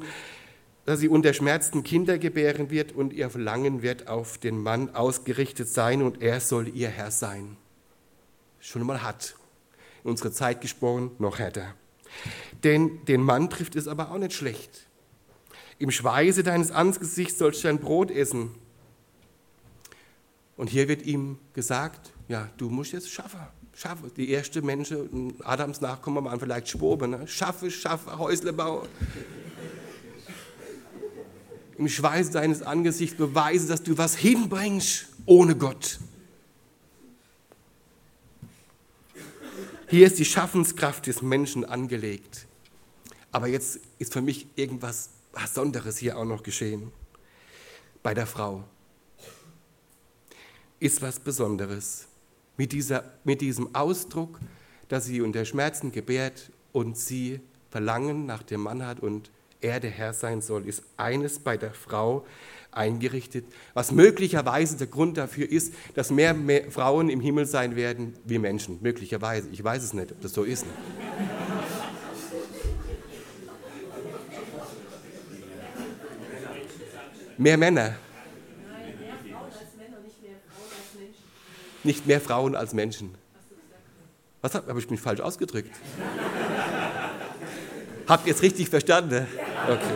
dass 0.86 1.00
sie 1.00 1.08
unter 1.08 1.34
Schmerzen 1.34 1.84
Kinder 1.84 2.18
gebären 2.18 2.70
wird 2.70 2.92
und 2.92 3.14
ihr 3.14 3.30
Verlangen 3.30 3.82
wird 3.82 4.08
auf 4.08 4.38
den 4.38 4.62
Mann 4.62 4.94
ausgerichtet 4.94 5.70
sein 5.70 6.02
und 6.02 6.22
er 6.22 6.40
soll 6.40 6.68
ihr 6.68 6.90
Herr 6.90 7.12
sein. 7.12 7.56
Schon 8.60 8.84
mal 8.84 9.02
hart. 9.02 9.36
In 10.04 10.10
unserer 10.10 10.34
Zeit 10.34 10.60
gesprochen, 10.60 11.12
noch 11.20 11.40
härter. 11.40 11.74
Denn 12.64 13.04
den 13.06 13.22
Mann 13.22 13.50
trifft 13.50 13.76
es 13.76 13.88
aber 13.88 14.12
auch 14.12 14.18
nicht 14.18 14.34
schlecht. 14.34 14.88
Im 15.80 15.90
Schweiße 15.90 16.44
deines 16.44 16.72
Angesichts 16.72 17.40
sollst 17.40 17.64
du 17.64 17.70
dein 17.70 17.80
Brot 17.80 18.12
essen. 18.12 18.52
Und 20.58 20.70
hier 20.70 20.88
wird 20.88 21.02
ihm 21.04 21.40
gesagt, 21.54 22.12
ja, 22.28 22.50
du 22.58 22.70
musst 22.70 22.92
jetzt 22.92 23.10
schaffen. 23.10 23.40
Schaffe. 23.76 24.12
Die 24.16 24.32
ersten 24.32 24.64
Menschen, 24.66 25.34
Adams 25.44 25.82
Nachkommen 25.82 26.24
waren 26.26 26.40
vielleicht 26.40 26.70
Schwoben. 26.70 27.12
Ne? 27.12 27.28
Schaffe, 27.28 27.72
schaffe, 27.72 28.20
Häusle 28.20 28.54
bauen 28.54 28.88
im 31.78 31.88
Schweiß 31.88 32.32
deines 32.32 32.62
Angesichts 32.62 33.18
beweise, 33.18 33.68
dass 33.68 33.84
du 33.84 33.98
was 33.98 34.16
hinbringst 34.16 35.08
ohne 35.26 35.56
Gott. 35.56 36.00
Hier 39.90 40.08
ist 40.08 40.18
die 40.18 40.26
Schaffenskraft 40.26 41.08
des 41.08 41.22
Menschen 41.22 41.66
angelegt. 41.66 42.48
Aber 43.32 43.48
jetzt 43.48 43.80
ist 44.00 44.14
für 44.14 44.22
mich 44.22 44.48
irgendwas 44.56 45.10
Besonderes 45.32 45.98
hier 45.98 46.18
auch 46.18 46.26
noch 46.26 46.44
geschehen. 46.44 46.92
Bei 48.02 48.14
der 48.14 48.28
Frau 48.28 48.64
ist 50.80 51.02
was 51.02 51.20
Besonderes. 51.20 52.08
Mit, 52.58 52.72
dieser, 52.72 53.04
mit 53.24 53.42
diesem 53.42 53.74
Ausdruck, 53.74 54.40
dass 54.90 55.06
sie 55.06 55.22
unter 55.22 55.46
Schmerzen 55.46 55.92
gebärt 55.92 56.52
und 56.72 56.98
sie 56.98 57.40
Verlangen 57.72 58.26
nach 58.28 58.44
dem 58.44 58.62
Mann 58.62 58.86
hat 58.86 59.00
und 59.00 59.32
er 59.64 59.80
der 59.80 59.90
Herr 59.90 60.14
sein 60.14 60.42
soll, 60.42 60.68
ist 60.68 60.84
eines 60.98 61.40
bei 61.40 61.58
der 61.58 61.74
Frau 61.74 62.26
eingerichtet, 62.72 63.46
was 63.74 63.92
möglicherweise 63.92 64.78
der 64.78 64.88
Grund 64.88 65.18
dafür 65.18 65.50
ist, 65.50 65.74
dass 65.96 66.12
mehr, 66.12 66.34
mehr 66.34 66.70
Frauen 66.72 67.10
im 67.10 67.22
Himmel 67.22 67.46
sein 67.46 67.76
werden 67.76 68.16
wie 68.26 68.40
Menschen. 68.40 68.80
Möglicherweise. 68.82 69.48
Ich 69.52 69.64
weiß 69.64 69.84
es 69.84 69.94
nicht, 69.94 70.12
ob 70.12 70.22
das 70.22 70.34
so 70.34 70.44
ist. 70.44 70.66
Mehr 77.38 77.58
Männer. 77.58 77.96
Nicht 81.84 82.08
mehr 82.08 82.22
Frauen 82.22 82.56
als 82.56 82.74
Menschen. 82.74 83.16
Was 84.42 84.56
habe 84.56 84.80
ich 84.80 84.90
mich 84.90 85.02
falsch 85.02 85.20
ausgedrückt? 85.20 85.72
Habt 88.08 88.28
ihr 88.28 88.34
es 88.34 88.42
richtig 88.42 88.70
verstanden? 88.70 89.28
Okay. 89.70 89.94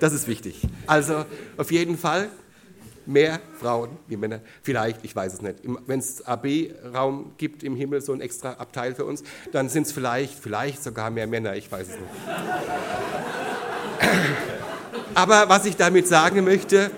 Das 0.00 0.12
ist 0.12 0.28
wichtig. 0.28 0.62
Also 0.86 1.24
auf 1.56 1.70
jeden 1.70 1.96
Fall 1.96 2.28
mehr 3.06 3.40
Frauen 3.58 3.90
wie 4.08 4.16
Männer. 4.16 4.40
Vielleicht, 4.62 5.04
ich 5.04 5.14
weiß 5.14 5.34
es 5.34 5.42
nicht. 5.42 5.56
Wenn 5.86 6.00
es 6.00 6.22
AB-Raum 6.26 7.32
gibt 7.36 7.62
im 7.62 7.76
Himmel, 7.76 8.00
so 8.00 8.12
ein 8.12 8.20
extra 8.20 8.52
Abteil 8.54 8.94
für 8.94 9.04
uns, 9.04 9.22
dann 9.52 9.68
sind 9.68 9.86
es 9.86 9.92
vielleicht, 9.92 10.38
vielleicht 10.38 10.82
sogar 10.82 11.10
mehr 11.10 11.26
Männer. 11.26 11.56
Ich 11.56 11.70
weiß 11.70 11.88
es 11.88 11.94
nicht. 11.94 12.10
Aber 15.14 15.48
was 15.48 15.64
ich 15.64 15.76
damit 15.76 16.06
sagen 16.08 16.44
möchte, 16.44 16.90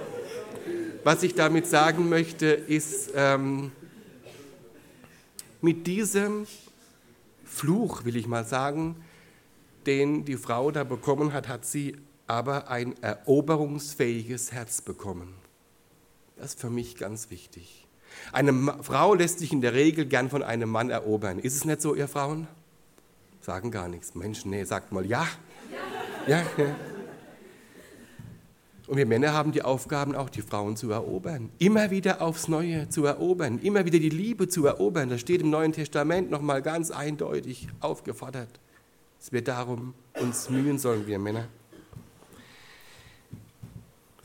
was 1.05 1.23
ich 1.23 1.35
damit 1.35 1.67
sagen 1.67 2.09
möchte, 2.09 2.47
ist, 2.47 3.13
ähm, 3.15 3.71
mit 5.61 5.87
diesem 5.87 6.47
Fluch, 7.45 8.05
will 8.05 8.17
ich 8.17 8.27
mal 8.27 8.45
sagen, 8.45 8.97
den 9.89 10.27
die 10.27 10.37
Frau 10.37 10.71
da 10.71 10.85
bekommen 10.85 11.33
hat, 11.33 11.49
hat 11.49 11.65
sie 11.65 11.97
aber 12.27 12.69
ein 12.69 12.95
eroberungsfähiges 13.03 14.53
Herz 14.53 14.83
bekommen. 14.83 15.33
Das 16.37 16.51
ist 16.51 16.61
für 16.61 16.71
mich 16.71 16.97
ganz 16.97 17.31
wichtig. 17.31 17.87
Eine 18.31 18.53
Frau 18.83 19.15
lässt 19.15 19.39
sich 19.39 19.53
in 19.53 19.63
der 19.63 19.73
Regel 19.73 20.05
gern 20.05 20.29
von 20.29 20.43
einem 20.43 20.69
Mann 20.69 20.91
erobern. 20.91 21.39
Ist 21.39 21.57
es 21.57 21.65
nicht 21.65 21.81
so, 21.81 21.95
ihr 21.95 22.07
Frauen? 22.07 22.47
Sagen 23.41 23.71
gar 23.71 23.89
nichts. 23.89 24.15
Menschen, 24.15 24.51
nee, 24.51 24.63
sagt 24.65 24.93
mal 24.93 25.07
ja. 25.07 25.27
Ja, 26.27 26.43
ja. 26.59 26.77
Und 28.87 28.97
wir 28.97 29.07
Männer 29.07 29.33
haben 29.33 29.53
die 29.53 29.63
Aufgaben, 29.63 30.15
auch 30.15 30.29
die 30.29 30.43
Frauen 30.43 30.77
zu 30.77 30.91
erobern. 30.91 31.51
Immer 31.59 31.91
wieder 31.91 32.21
aufs 32.21 32.49
Neue 32.49 32.89
zu 32.91 33.07
erobern. 33.07 33.59
Immer 33.59 33.87
wieder 33.87 33.99
die 33.99 34.09
Liebe 34.11 34.49
zu 34.49 34.67
erobern. 34.67 35.09
Das 35.09 35.21
steht 35.21 35.41
im 35.41 35.51
Neuen 35.51 35.73
Testament 35.73 36.31
nochmal 36.31 36.61
ganz 36.61 36.91
eindeutig 36.91 37.69
aufgefordert 37.81 38.61
dass 39.19 39.33
wir 39.33 39.43
darum 39.43 39.95
uns 40.21 40.49
mühen 40.49 40.79
sollen, 40.79 41.07
wir 41.07 41.19
Männer. 41.19 41.49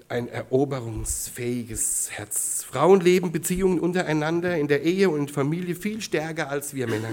Ein 0.07 0.27
eroberungsfähiges 0.27 2.11
Herz. 2.11 2.63
Frauen 2.63 3.01
leben 3.01 3.31
Beziehungen 3.31 3.79
untereinander 3.79 4.57
in 4.57 4.67
der 4.67 4.83
Ehe 4.83 5.09
und 5.09 5.31
Familie 5.31 5.75
viel 5.75 6.01
stärker 6.01 6.49
als 6.49 6.75
wir 6.75 6.87
Männer. 6.87 7.09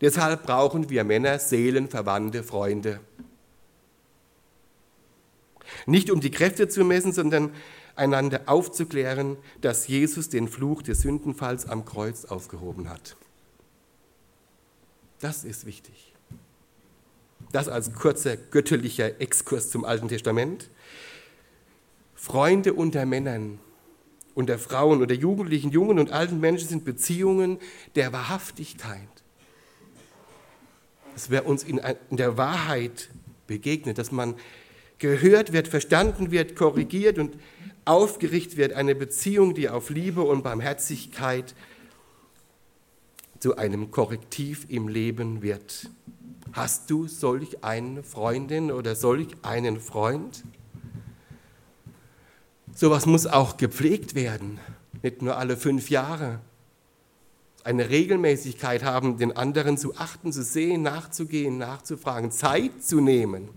Deshalb 0.00 0.44
brauchen 0.44 0.88
wir 0.88 1.04
Männer 1.04 1.38
seelenverwandte 1.38 2.42
Freunde. 2.42 3.00
Nicht 5.84 6.10
um 6.10 6.20
die 6.20 6.30
Kräfte 6.30 6.68
zu 6.68 6.84
messen, 6.84 7.12
sondern 7.12 7.52
einander 7.96 8.42
aufzuklären, 8.46 9.36
dass 9.60 9.88
Jesus 9.88 10.28
den 10.28 10.48
Fluch 10.48 10.82
des 10.82 11.00
Sündenfalls 11.00 11.66
am 11.66 11.84
Kreuz 11.84 12.24
aufgehoben 12.24 12.88
hat. 12.88 13.16
Das 15.20 15.44
ist 15.44 15.66
wichtig. 15.66 16.15
Das 17.52 17.68
als 17.68 17.92
kurzer 17.92 18.36
göttlicher 18.36 19.20
Exkurs 19.20 19.70
zum 19.70 19.84
Alten 19.84 20.08
Testament. 20.08 20.68
Freunde 22.14 22.74
unter 22.74 23.06
Männern, 23.06 23.58
unter 24.34 24.58
Frauen, 24.58 25.00
unter 25.00 25.14
Jugendlichen, 25.14 25.70
jungen 25.70 25.98
und 25.98 26.10
alten 26.10 26.40
Menschen 26.40 26.68
sind 26.68 26.84
Beziehungen 26.84 27.58
der 27.94 28.12
Wahrhaftigkeit. 28.12 29.08
Dass 31.14 31.30
wir 31.30 31.46
uns 31.46 31.62
in, 31.62 31.80
der 32.10 32.36
Wahrheit 32.36 33.08
begegnet, 33.46 33.98
dass 33.98 34.12
man 34.12 34.34
gehört 34.98 35.52
wird, 35.52 35.68
verstanden 35.68 36.30
wird, 36.30 36.56
korrigiert 36.56 37.18
und 37.18 37.38
aufgerichtet 37.84 38.56
wird. 38.56 38.72
Eine 38.72 38.94
Beziehung, 38.94 39.54
die 39.54 39.68
auf 39.68 39.90
Liebe 39.90 40.22
und 40.22 40.42
Barmherzigkeit 40.42 41.54
zu 43.38 43.56
einem 43.56 43.90
Korrektiv 43.90 44.66
im 44.68 44.88
Leben 44.88 45.42
wird. 45.42 45.90
Hast 46.52 46.90
du 46.90 47.06
solch 47.06 47.62
eine 47.64 48.02
Freundin 48.02 48.72
oder 48.72 48.94
solch 48.94 49.28
einen 49.42 49.80
Freund? 49.80 50.44
Sowas 52.74 53.06
muss 53.06 53.26
auch 53.26 53.56
gepflegt 53.56 54.14
werden, 54.14 54.58
nicht 55.02 55.22
nur 55.22 55.36
alle 55.36 55.56
fünf 55.56 55.90
Jahre. 55.90 56.40
Eine 57.64 57.88
Regelmäßigkeit 57.90 58.84
haben, 58.84 59.18
den 59.18 59.36
anderen 59.36 59.76
zu 59.78 59.96
achten, 59.96 60.32
zu 60.32 60.42
sehen, 60.42 60.82
nachzugehen, 60.82 61.58
nachzufragen, 61.58 62.30
Zeit 62.30 62.82
zu 62.82 63.00
nehmen. 63.00 63.48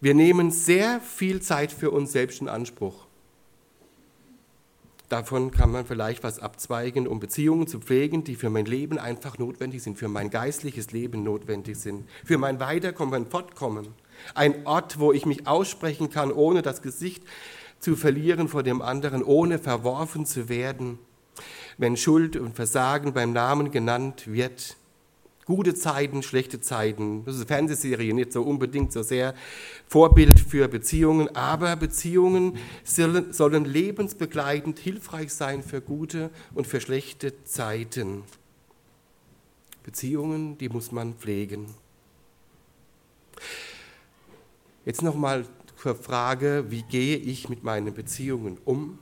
Wir 0.00 0.14
nehmen 0.14 0.50
sehr 0.50 1.00
viel 1.00 1.42
Zeit 1.42 1.72
für 1.72 1.90
uns 1.90 2.12
selbst 2.12 2.40
in 2.40 2.48
Anspruch. 2.48 3.07
Davon 5.08 5.50
kann 5.50 5.72
man 5.72 5.86
vielleicht 5.86 6.22
was 6.22 6.38
abzweigen, 6.38 7.06
um 7.06 7.18
Beziehungen 7.18 7.66
zu 7.66 7.80
pflegen, 7.80 8.24
die 8.24 8.34
für 8.34 8.50
mein 8.50 8.66
Leben 8.66 8.98
einfach 8.98 9.38
notwendig 9.38 9.82
sind, 9.82 9.98
für 9.98 10.08
mein 10.08 10.28
geistliches 10.28 10.92
Leben 10.92 11.22
notwendig 11.22 11.78
sind, 11.78 12.06
für 12.24 12.36
mein 12.36 12.60
Weiterkommen, 12.60 13.26
Fortkommen. 13.26 13.88
Ein 14.34 14.66
Ort, 14.66 14.98
wo 14.98 15.12
ich 15.12 15.24
mich 15.24 15.46
aussprechen 15.46 16.10
kann, 16.10 16.30
ohne 16.30 16.60
das 16.60 16.82
Gesicht 16.82 17.22
zu 17.78 17.96
verlieren 17.96 18.48
vor 18.48 18.62
dem 18.62 18.82
anderen, 18.82 19.22
ohne 19.22 19.58
verworfen 19.58 20.26
zu 20.26 20.48
werden. 20.48 20.98
Wenn 21.78 21.96
Schuld 21.96 22.36
und 22.36 22.56
Versagen 22.56 23.12
beim 23.12 23.32
Namen 23.32 23.70
genannt 23.70 24.24
wird, 24.26 24.76
gute 25.48 25.74
Zeiten, 25.74 26.22
schlechte 26.22 26.60
Zeiten. 26.60 27.24
Das 27.24 27.36
ist 27.36 27.40
eine 27.40 27.46
Fernsehserie, 27.46 28.12
nicht 28.12 28.34
so 28.34 28.42
unbedingt 28.42 28.92
so 28.92 29.02
sehr 29.02 29.34
Vorbild 29.86 30.38
für 30.38 30.68
Beziehungen, 30.68 31.34
aber 31.34 31.74
Beziehungen 31.74 32.58
sollen, 32.84 33.64
lebensbegleitend 33.64 34.78
hilfreich 34.78 35.32
sein 35.32 35.62
für 35.62 35.80
gute 35.80 36.28
und 36.54 36.66
für 36.66 36.82
schlechte 36.82 37.44
Zeiten. 37.44 38.24
Beziehungen, 39.84 40.58
die 40.58 40.68
muss 40.68 40.92
man 40.92 41.14
pflegen. 41.14 41.64
Jetzt 44.84 45.00
nochmal 45.00 45.46
zur 45.80 45.94
Frage, 45.94 46.66
wie 46.68 46.82
gehe 46.82 47.16
ich 47.16 47.48
mit 47.48 47.64
meinen 47.64 47.94
Beziehungen 47.94 48.58
um? 48.66 48.98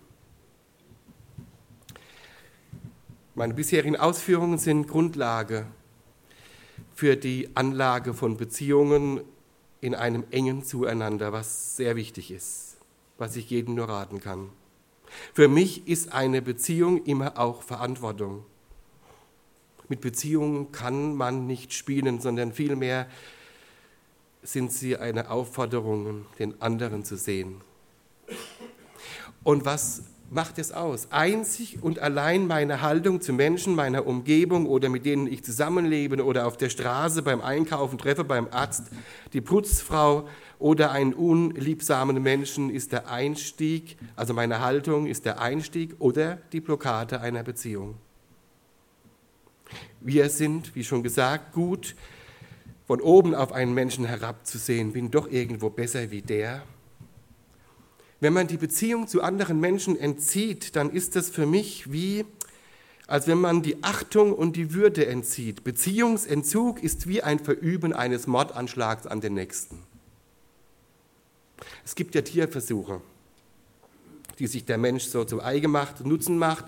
Meine 3.35 3.52
bisherigen 3.52 3.96
Ausführungen 3.96 4.59
sind 4.59 4.87
Grundlage 4.87 5.66
für 6.96 7.14
die 7.14 7.50
Anlage 7.54 8.14
von 8.14 8.38
Beziehungen 8.38 9.20
in 9.82 9.94
einem 9.94 10.24
engen 10.30 10.64
Zueinander, 10.64 11.30
was 11.30 11.76
sehr 11.76 11.94
wichtig 11.94 12.30
ist, 12.30 12.78
was 13.18 13.37
ich 13.37 13.50
jedem 13.50 13.74
nur 13.74 13.90
raten 13.90 14.18
kann. 14.18 14.48
Für 15.35 15.46
mich 15.46 15.87
ist 15.87 16.14
eine 16.14 16.40
Beziehung 16.40 17.04
immer 17.04 17.38
auch 17.38 17.62
Verantwortung. 17.62 18.46
Mit 19.88 20.00
Beziehungen 20.00 20.72
kann 20.72 21.14
man 21.14 21.46
nicht 21.46 21.74
spielen, 21.74 22.18
sondern 22.18 22.54
vielmehr 22.54 23.06
sind 24.42 24.72
sie 24.72 24.96
eine 24.96 25.30
Aufforderung, 25.30 26.24
den 26.38 26.62
anderen 26.62 27.04
zu 27.04 27.18
sehen. 27.18 27.61
Und 29.44 29.66
was 29.66 30.04
macht 30.30 30.58
es 30.58 30.72
aus. 30.72 31.08
Einzig 31.10 31.82
und 31.82 31.98
allein 31.98 32.46
meine 32.46 32.82
Haltung 32.82 33.20
zu 33.20 33.32
Menschen 33.32 33.74
meiner 33.74 34.06
Umgebung 34.06 34.66
oder 34.66 34.88
mit 34.88 35.04
denen 35.04 35.26
ich 35.26 35.44
zusammenlebe 35.44 36.24
oder 36.24 36.46
auf 36.46 36.56
der 36.56 36.68
Straße 36.68 37.22
beim 37.22 37.40
Einkaufen 37.40 37.98
treffe, 37.98 38.24
beim 38.24 38.48
Arzt, 38.50 38.84
die 39.32 39.40
Putzfrau 39.40 40.28
oder 40.58 40.90
einen 40.90 41.14
unliebsamen 41.14 42.22
Menschen 42.22 42.70
ist 42.70 42.92
der 42.92 43.08
Einstieg, 43.08 43.96
also 44.16 44.34
meine 44.34 44.60
Haltung 44.60 45.06
ist 45.06 45.24
der 45.24 45.40
Einstieg 45.40 45.94
oder 45.98 46.38
die 46.52 46.60
Blockade 46.60 47.20
einer 47.20 47.42
Beziehung. 47.42 47.96
Wir 50.00 50.30
sind, 50.30 50.74
wie 50.74 50.84
schon 50.84 51.02
gesagt, 51.02 51.52
gut 51.52 51.94
von 52.86 53.00
oben 53.00 53.34
auf 53.34 53.52
einen 53.52 53.74
Menschen 53.74 54.04
herabzusehen, 54.04 54.92
bin 54.92 55.10
doch 55.10 55.28
irgendwo 55.28 55.70
besser 55.70 56.10
wie 56.10 56.22
der 56.22 56.62
wenn 58.20 58.33
man 58.33 58.46
die 58.46 58.57
Beziehung 58.57 59.09
zu 59.09 59.22
anderen 59.22 59.61
Menschen 59.61 59.98
entzieht, 59.98 60.76
dann 60.76 60.90
ist 60.90 61.16
das 61.16 61.29
für 61.29 61.46
mich 61.46 61.92
wie, 61.92 62.24
als 63.07 63.26
wenn 63.26 63.40
man 63.40 63.62
die 63.62 63.83
Achtung 63.83 64.33
und 64.33 64.57
die 64.57 64.72
Würde 64.72 65.07
entzieht. 65.07 65.64
Beziehungsentzug 65.64 66.83
ist 66.83 67.07
wie 67.07 67.22
ein 67.22 67.38
Verüben 67.38 67.92
eines 67.92 68.26
Mordanschlags 68.26 69.07
an 69.07 69.20
den 69.20 69.35
Nächsten. 69.35 69.83
Es 71.85 71.94
gibt 71.94 72.14
ja 72.14 72.22
Tierversuche, 72.22 73.00
die 74.38 74.46
sich 74.46 74.64
der 74.64 74.79
Mensch 74.79 75.05
so 75.05 75.24
zum 75.24 75.40
Ei 75.40 75.61
gemacht, 75.61 76.05
Nutzen 76.05 76.38
macht. 76.38 76.64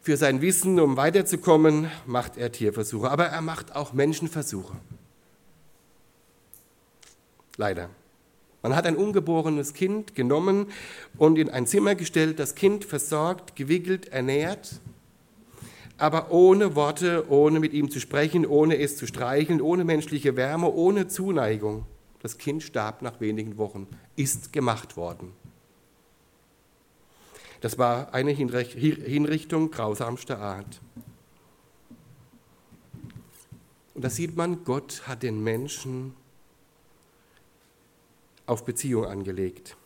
Für 0.00 0.16
sein 0.16 0.40
Wissen, 0.40 0.80
um 0.80 0.96
weiterzukommen, 0.96 1.90
macht 2.06 2.36
er 2.36 2.50
Tierversuche, 2.50 3.10
aber 3.10 3.26
er 3.26 3.40
macht 3.40 3.74
auch 3.74 3.92
Menschenversuche. 3.92 4.76
Leider. 7.56 7.88
Man 8.62 8.76
hat 8.76 8.86
ein 8.86 8.96
ungeborenes 8.96 9.74
Kind 9.74 10.14
genommen 10.14 10.66
und 11.18 11.36
in 11.36 11.50
ein 11.50 11.66
Zimmer 11.66 11.96
gestellt, 11.96 12.38
das 12.38 12.54
Kind 12.54 12.84
versorgt, 12.84 13.56
gewickelt, 13.56 14.08
ernährt, 14.08 14.80
aber 15.98 16.30
ohne 16.30 16.76
Worte, 16.76 17.26
ohne 17.28 17.58
mit 17.58 17.72
ihm 17.72 17.90
zu 17.90 18.00
sprechen, 18.00 18.46
ohne 18.46 18.78
es 18.78 18.96
zu 18.96 19.06
streicheln, 19.06 19.60
ohne 19.60 19.84
menschliche 19.84 20.36
Wärme, 20.36 20.70
ohne 20.70 21.08
Zuneigung. 21.08 21.86
Das 22.20 22.38
Kind 22.38 22.62
starb 22.62 23.02
nach 23.02 23.20
wenigen 23.20 23.58
Wochen, 23.58 23.88
ist 24.14 24.52
gemacht 24.52 24.96
worden. 24.96 25.32
Das 27.60 27.78
war 27.78 28.14
eine 28.14 28.30
Hinrichtung 28.30 29.70
grausamster 29.70 30.38
Art. 30.38 30.80
Und 33.94 34.04
da 34.04 34.10
sieht 34.10 34.36
man, 34.36 34.64
Gott 34.64 35.02
hat 35.06 35.22
den 35.22 35.42
Menschen 35.42 36.14
auf 38.46 38.64
Beziehung 38.64 39.06
angelegt. 39.06 39.76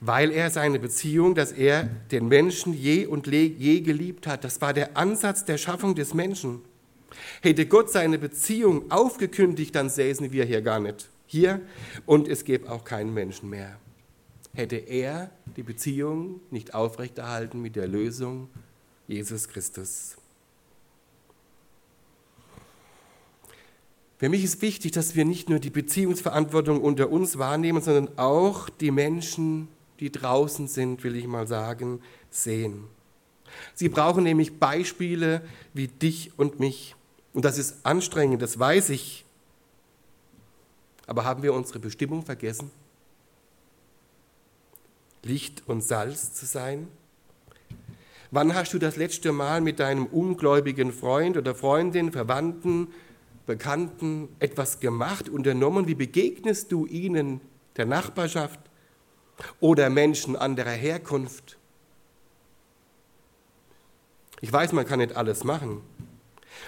Weil 0.00 0.30
er 0.30 0.50
seine 0.50 0.78
Beziehung, 0.78 1.34
dass 1.34 1.50
er 1.50 1.84
den 2.12 2.28
Menschen 2.28 2.72
je 2.72 3.06
und 3.06 3.26
je 3.26 3.80
geliebt 3.80 4.26
hat, 4.26 4.44
das 4.44 4.60
war 4.60 4.72
der 4.72 4.96
Ansatz 4.96 5.44
der 5.44 5.58
Schaffung 5.58 5.94
des 5.94 6.14
Menschen. 6.14 6.62
Hätte 7.40 7.66
Gott 7.66 7.90
seine 7.90 8.18
Beziehung 8.18 8.90
aufgekündigt, 8.90 9.74
dann 9.74 9.90
säßen 9.90 10.30
wir 10.30 10.44
hier 10.44 10.62
gar 10.62 10.78
nicht 10.78 11.08
hier 11.26 11.60
und 12.06 12.28
es 12.28 12.44
gäbe 12.44 12.70
auch 12.70 12.84
keinen 12.84 13.12
Menschen 13.12 13.50
mehr. 13.50 13.78
Hätte 14.54 14.76
er 14.76 15.30
die 15.56 15.62
Beziehung 15.62 16.40
nicht 16.50 16.74
aufrechterhalten 16.74 17.60
mit 17.60 17.76
der 17.76 17.86
Lösung 17.86 18.48
Jesus 19.06 19.48
Christus. 19.48 20.17
Für 24.18 24.28
mich 24.28 24.42
ist 24.42 24.60
wichtig, 24.62 24.92
dass 24.92 25.14
wir 25.14 25.24
nicht 25.24 25.48
nur 25.48 25.60
die 25.60 25.70
Beziehungsverantwortung 25.70 26.80
unter 26.80 27.08
uns 27.10 27.38
wahrnehmen, 27.38 27.80
sondern 27.80 28.18
auch 28.18 28.68
die 28.68 28.90
Menschen, 28.90 29.68
die 30.00 30.10
draußen 30.10 30.66
sind, 30.66 31.04
will 31.04 31.14
ich 31.14 31.26
mal 31.26 31.46
sagen, 31.46 32.00
sehen. 32.28 32.84
Sie 33.74 33.88
brauchen 33.88 34.24
nämlich 34.24 34.58
Beispiele 34.58 35.42
wie 35.72 35.86
dich 35.86 36.32
und 36.36 36.58
mich. 36.58 36.96
Und 37.32 37.44
das 37.44 37.58
ist 37.58 37.86
anstrengend, 37.86 38.42
das 38.42 38.58
weiß 38.58 38.90
ich. 38.90 39.24
Aber 41.06 41.24
haben 41.24 41.42
wir 41.42 41.54
unsere 41.54 41.78
Bestimmung 41.78 42.24
vergessen? 42.24 42.70
Licht 45.22 45.62
und 45.66 45.82
Salz 45.82 46.34
zu 46.34 46.44
sein? 46.44 46.88
Wann 48.30 48.54
hast 48.54 48.74
du 48.74 48.78
das 48.78 48.96
letzte 48.96 49.32
Mal 49.32 49.60
mit 49.60 49.78
deinem 49.78 50.06
ungläubigen 50.06 50.92
Freund 50.92 51.36
oder 51.36 51.54
Freundin, 51.54 52.12
Verwandten, 52.12 52.88
Bekannten 53.48 54.28
etwas 54.40 54.78
gemacht, 54.78 55.30
unternommen? 55.30 55.88
Wie 55.88 55.94
begegnest 55.94 56.70
du 56.70 56.84
ihnen, 56.84 57.40
der 57.76 57.86
Nachbarschaft 57.86 58.60
oder 59.58 59.88
Menschen 59.88 60.36
anderer 60.36 60.72
Herkunft? 60.72 61.56
Ich 64.42 64.52
weiß, 64.52 64.72
man 64.72 64.84
kann 64.84 64.98
nicht 64.98 65.16
alles 65.16 65.44
machen. 65.44 65.80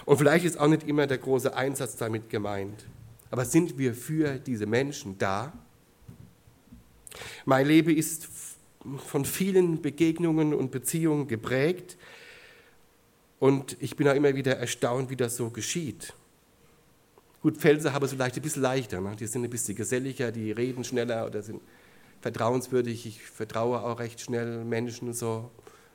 Und 0.07 0.17
vielleicht 0.17 0.47
ist 0.47 0.59
auch 0.59 0.69
nicht 0.69 0.89
immer 0.89 1.07
der 1.07 1.19
große 1.19 1.55
Einsatz 1.55 1.97
damit 1.97 2.31
gemeint. 2.31 2.87
Aber 3.31 3.45
sind 3.45 3.77
wir 3.77 3.95
für 3.95 4.39
diese 4.39 4.65
Menschen 4.65 5.19
da? 5.19 5.53
Mein 7.45 7.67
Leben 7.67 7.95
ist 7.95 8.27
von 9.05 9.27
vielen 9.27 9.83
Begegnungen 9.83 10.55
und 10.55 10.71
Beziehungen 10.71 11.29
geprägt. 11.29 11.99
Und 13.39 13.77
ich 13.81 13.97
bin 13.97 14.09
auch 14.09 14.15
immer 14.15 14.35
wieder 14.35 14.57
erstaunt, 14.57 15.11
wie 15.11 15.17
das 15.17 15.37
so 15.37 15.51
geschieht. 15.51 16.15
Gut, 17.43 17.57
Felser 17.57 17.93
haben 17.95 18.05
es 18.05 18.13
vielleicht 18.13 18.37
ein 18.37 18.43
bisschen 18.43 18.63
leichter. 18.63 19.01
Ne? 19.01 19.17
Die 19.17 19.27
sind 19.27 19.45
ein 19.45 19.51
bisschen 19.51 19.75
geselliger, 19.75 20.31
die 20.31 20.53
reden 20.53 20.85
schneller 20.85 21.27
oder 21.27 21.43
sind 21.43 21.63
vertrauenswürdig. 22.21 23.07
Ich 23.07 23.23
vertraue 23.23 23.83
auch 23.83 23.99
recht 23.99 24.21
schnell 24.21 24.65
Menschen 24.65 25.13
so. 25.15 25.51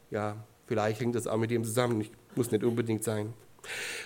Ja, 0.09 0.37
vielleicht 0.65 0.99
hängt 1.01 1.15
das 1.15 1.27
auch 1.27 1.37
mit 1.37 1.51
dem 1.51 1.63
zusammen. 1.63 2.01
Ich, 2.01 2.11
muss 2.35 2.51
nicht 2.51 2.63
unbedingt 2.63 3.03
sein. 3.03 3.33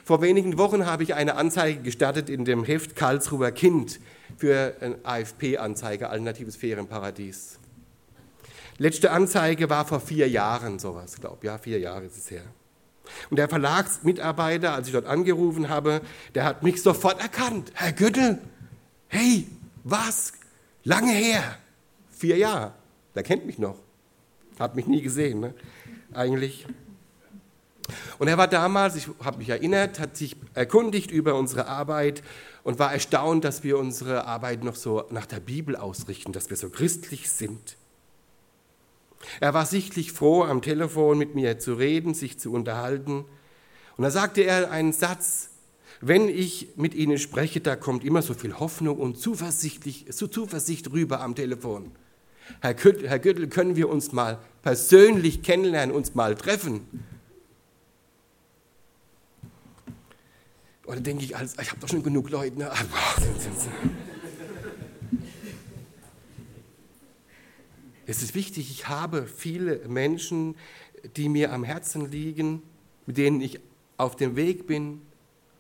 Vor 0.04 0.22
wenigen 0.22 0.58
Wochen 0.58 0.86
habe 0.86 1.04
ich 1.04 1.14
eine 1.16 1.36
Anzeige 1.36 1.82
gestartet 1.82 2.30
in 2.30 2.46
dem 2.46 2.64
Heft 2.64 2.96
Karlsruher 2.96 3.52
Kind 3.52 4.00
für 4.38 4.76
eine 4.80 4.98
AFP-Anzeige, 5.04 6.10
Alternatives 6.10 6.56
Ferienparadies. 6.56 7.60
Letzte 8.78 9.12
Anzeige 9.12 9.70
war 9.70 9.86
vor 9.86 10.00
vier 10.00 10.30
Jahren 10.30 10.80
sowas, 10.80 11.20
glaube 11.20 11.38
ich. 11.42 11.48
Ja, 11.48 11.58
vier 11.58 11.80
Jahre 11.80 12.06
ist 12.06 12.18
es 12.18 12.32
her. 12.32 12.44
Und 13.30 13.38
der 13.38 13.50
Verlagsmitarbeiter, 13.50 14.74
als 14.74 14.88
ich 14.88 14.94
dort 14.94 15.06
angerufen 15.06 15.70
habe, 15.70 16.02
der 16.36 16.46
hat 16.46 16.64
mich 16.64 16.82
sofort 16.82 17.22
erkannt. 17.22 17.72
Herr 17.74 17.94
Göttel, 17.94 18.40
Hey, 19.10 19.48
was? 19.84 20.34
Lange 20.84 21.12
her. 21.12 21.58
Vier 22.12 22.38
Jahre. 22.38 22.74
Der 23.16 23.24
kennt 23.24 23.46
mich 23.46 23.58
noch. 23.58 23.76
Hat 24.60 24.76
mich 24.76 24.86
nie 24.86 25.02
gesehen, 25.02 25.40
ne? 25.40 25.54
eigentlich. 26.14 26.68
Und 28.20 28.28
er 28.28 28.38
war 28.38 28.48
damals, 28.48 28.96
ich 28.96 29.08
habe 29.24 29.40
mich 29.40 29.50
erinnert, 29.50 30.00
hat 30.00 30.16
sich 30.16 30.36
erkundigt 30.54 31.10
über 31.10 31.36
unsere 31.36 31.68
Arbeit 31.68 32.22
und 32.64 32.78
war 32.78 32.94
erstaunt, 32.94 33.44
dass 33.44 33.64
wir 33.64 33.80
unsere 33.80 34.26
Arbeit 34.26 34.64
noch 34.64 34.76
so 34.76 35.06
nach 35.10 35.26
der 35.26 35.40
Bibel 35.40 35.76
ausrichten, 35.76 36.32
dass 36.32 36.52
wir 36.52 36.58
so 36.58 36.70
christlich 36.70 37.32
sind. 37.32 37.78
Er 39.40 39.54
war 39.54 39.66
sichtlich 39.66 40.12
froh, 40.12 40.44
am 40.44 40.62
Telefon 40.62 41.18
mit 41.18 41.36
mir 41.36 41.60
zu 41.60 41.74
reden, 41.74 42.14
sich 42.14 42.40
zu 42.40 42.52
unterhalten. 42.52 43.26
Und 43.98 44.04
da 44.04 44.12
sagte 44.12 44.42
er 44.42 44.72
einen 44.72 44.94
Satz, 44.94 45.50
wenn 46.02 46.30
ich 46.30 46.70
mit 46.78 46.94
Ihnen 46.94 47.18
spreche, 47.18 47.60
da 47.60 47.76
kommt 47.76 48.06
immer 48.06 48.22
so 48.22 48.34
viel 48.34 48.58
Hoffnung 48.60 48.98
und 48.98 49.20
zuversichtlich, 49.20 50.06
so 50.10 50.28
Zuversicht 50.28 50.92
rüber 50.92 51.20
am 51.20 51.36
Telefon. 51.36 51.92
Herr 52.62 52.74
Göttel, 52.74 53.48
können 53.48 53.76
wir 53.76 53.90
uns 53.90 54.12
mal 54.12 54.40
persönlich 54.64 55.44
kennenlernen, 55.44 55.94
uns 55.94 56.16
mal 56.16 56.36
treffen? 56.36 56.82
Oder 60.86 61.02
denke 61.02 61.24
ich, 61.24 61.36
alles, 61.38 61.56
ich 61.62 61.70
habe 61.70 61.80
doch 61.82 61.88
schon 61.88 62.02
genug 62.02 62.32
Leute. 62.32 62.58
Ne? 62.58 62.72
Es 68.10 68.24
ist 68.24 68.34
wichtig, 68.34 68.72
ich 68.72 68.88
habe 68.88 69.28
viele 69.28 69.88
Menschen, 69.88 70.56
die 71.16 71.30
mir 71.30 71.54
am 71.54 71.64
Herzen 71.64 72.10
liegen, 72.10 72.64
mit 73.06 73.18
denen 73.18 73.40
ich 73.40 73.60
auf 73.98 74.16
dem 74.16 74.36
Weg 74.36 74.66
bin, 74.66 75.04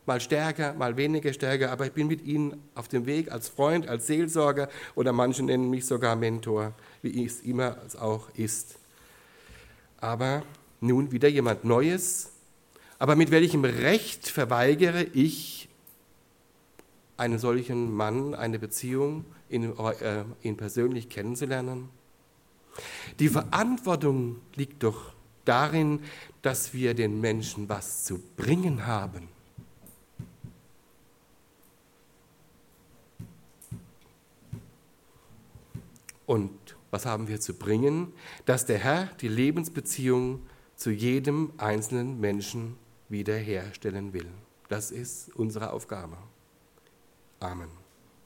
mal 0.08 0.20
stärker, 0.20 0.74
mal 0.74 0.98
weniger 0.98 1.32
stärker, 1.32 1.72
aber 1.72 1.86
ich 1.86 1.92
bin 1.92 2.08
mit 2.08 2.26
ihnen 2.26 2.60
auf 2.74 2.88
dem 2.88 3.06
Weg 3.06 3.32
als 3.32 3.50
Freund, 3.50 3.88
als 3.88 4.08
Seelsorger 4.08 4.68
oder 4.96 5.14
manche 5.14 5.44
nennen 5.44 5.70
mich 5.70 5.86
sogar 5.86 6.16
Mentor, 6.16 6.74
wie 7.04 7.24
es 7.24 7.42
immer 7.42 7.78
auch 8.00 8.28
ist. 8.34 8.80
Aber 10.02 10.42
nun 10.82 11.12
wieder 11.12 11.28
jemand 11.28 11.66
Neues, 11.66 12.32
aber 12.98 13.16
mit 13.16 13.30
welchem 13.30 13.64
Recht 13.64 14.28
verweigere 14.28 15.04
ich 15.04 15.70
einen 17.16 17.38
solchen 17.38 17.94
Mann 17.94 18.34
eine 18.34 18.58
Beziehung, 18.58 19.26
ihn, 19.52 19.72
äh, 19.78 20.24
ihn 20.42 20.58
persönlich 20.58 21.10
kennenzulernen? 21.10 21.99
Die 23.20 23.30
Verantwortung 23.30 24.38
liegt 24.56 24.84
doch 24.84 25.14
darin, 25.46 26.02
dass 26.42 26.74
wir 26.74 26.94
den 26.94 27.20
Menschen 27.22 27.68
was 27.70 28.04
zu 28.04 28.20
bringen 28.38 28.86
haben. 28.86 29.28
Und 36.26 36.52
was 36.92 37.06
haben 37.08 37.28
wir 37.28 37.40
zu 37.40 37.56
bringen? 37.56 38.14
Dass 38.46 38.66
der 38.66 38.78
Herr 38.78 39.06
die 39.20 39.28
Lebensbeziehung 39.28 40.42
zu 40.76 40.92
jedem 40.92 41.52
einzelnen 41.58 42.20
Menschen 42.20 42.78
wiederherstellen 43.10 44.14
will. 44.14 44.28
Das 44.68 44.92
ist 44.92 45.36
unsere 45.36 45.74
Aufgabe. 45.74 46.18
Amen. 47.40 47.89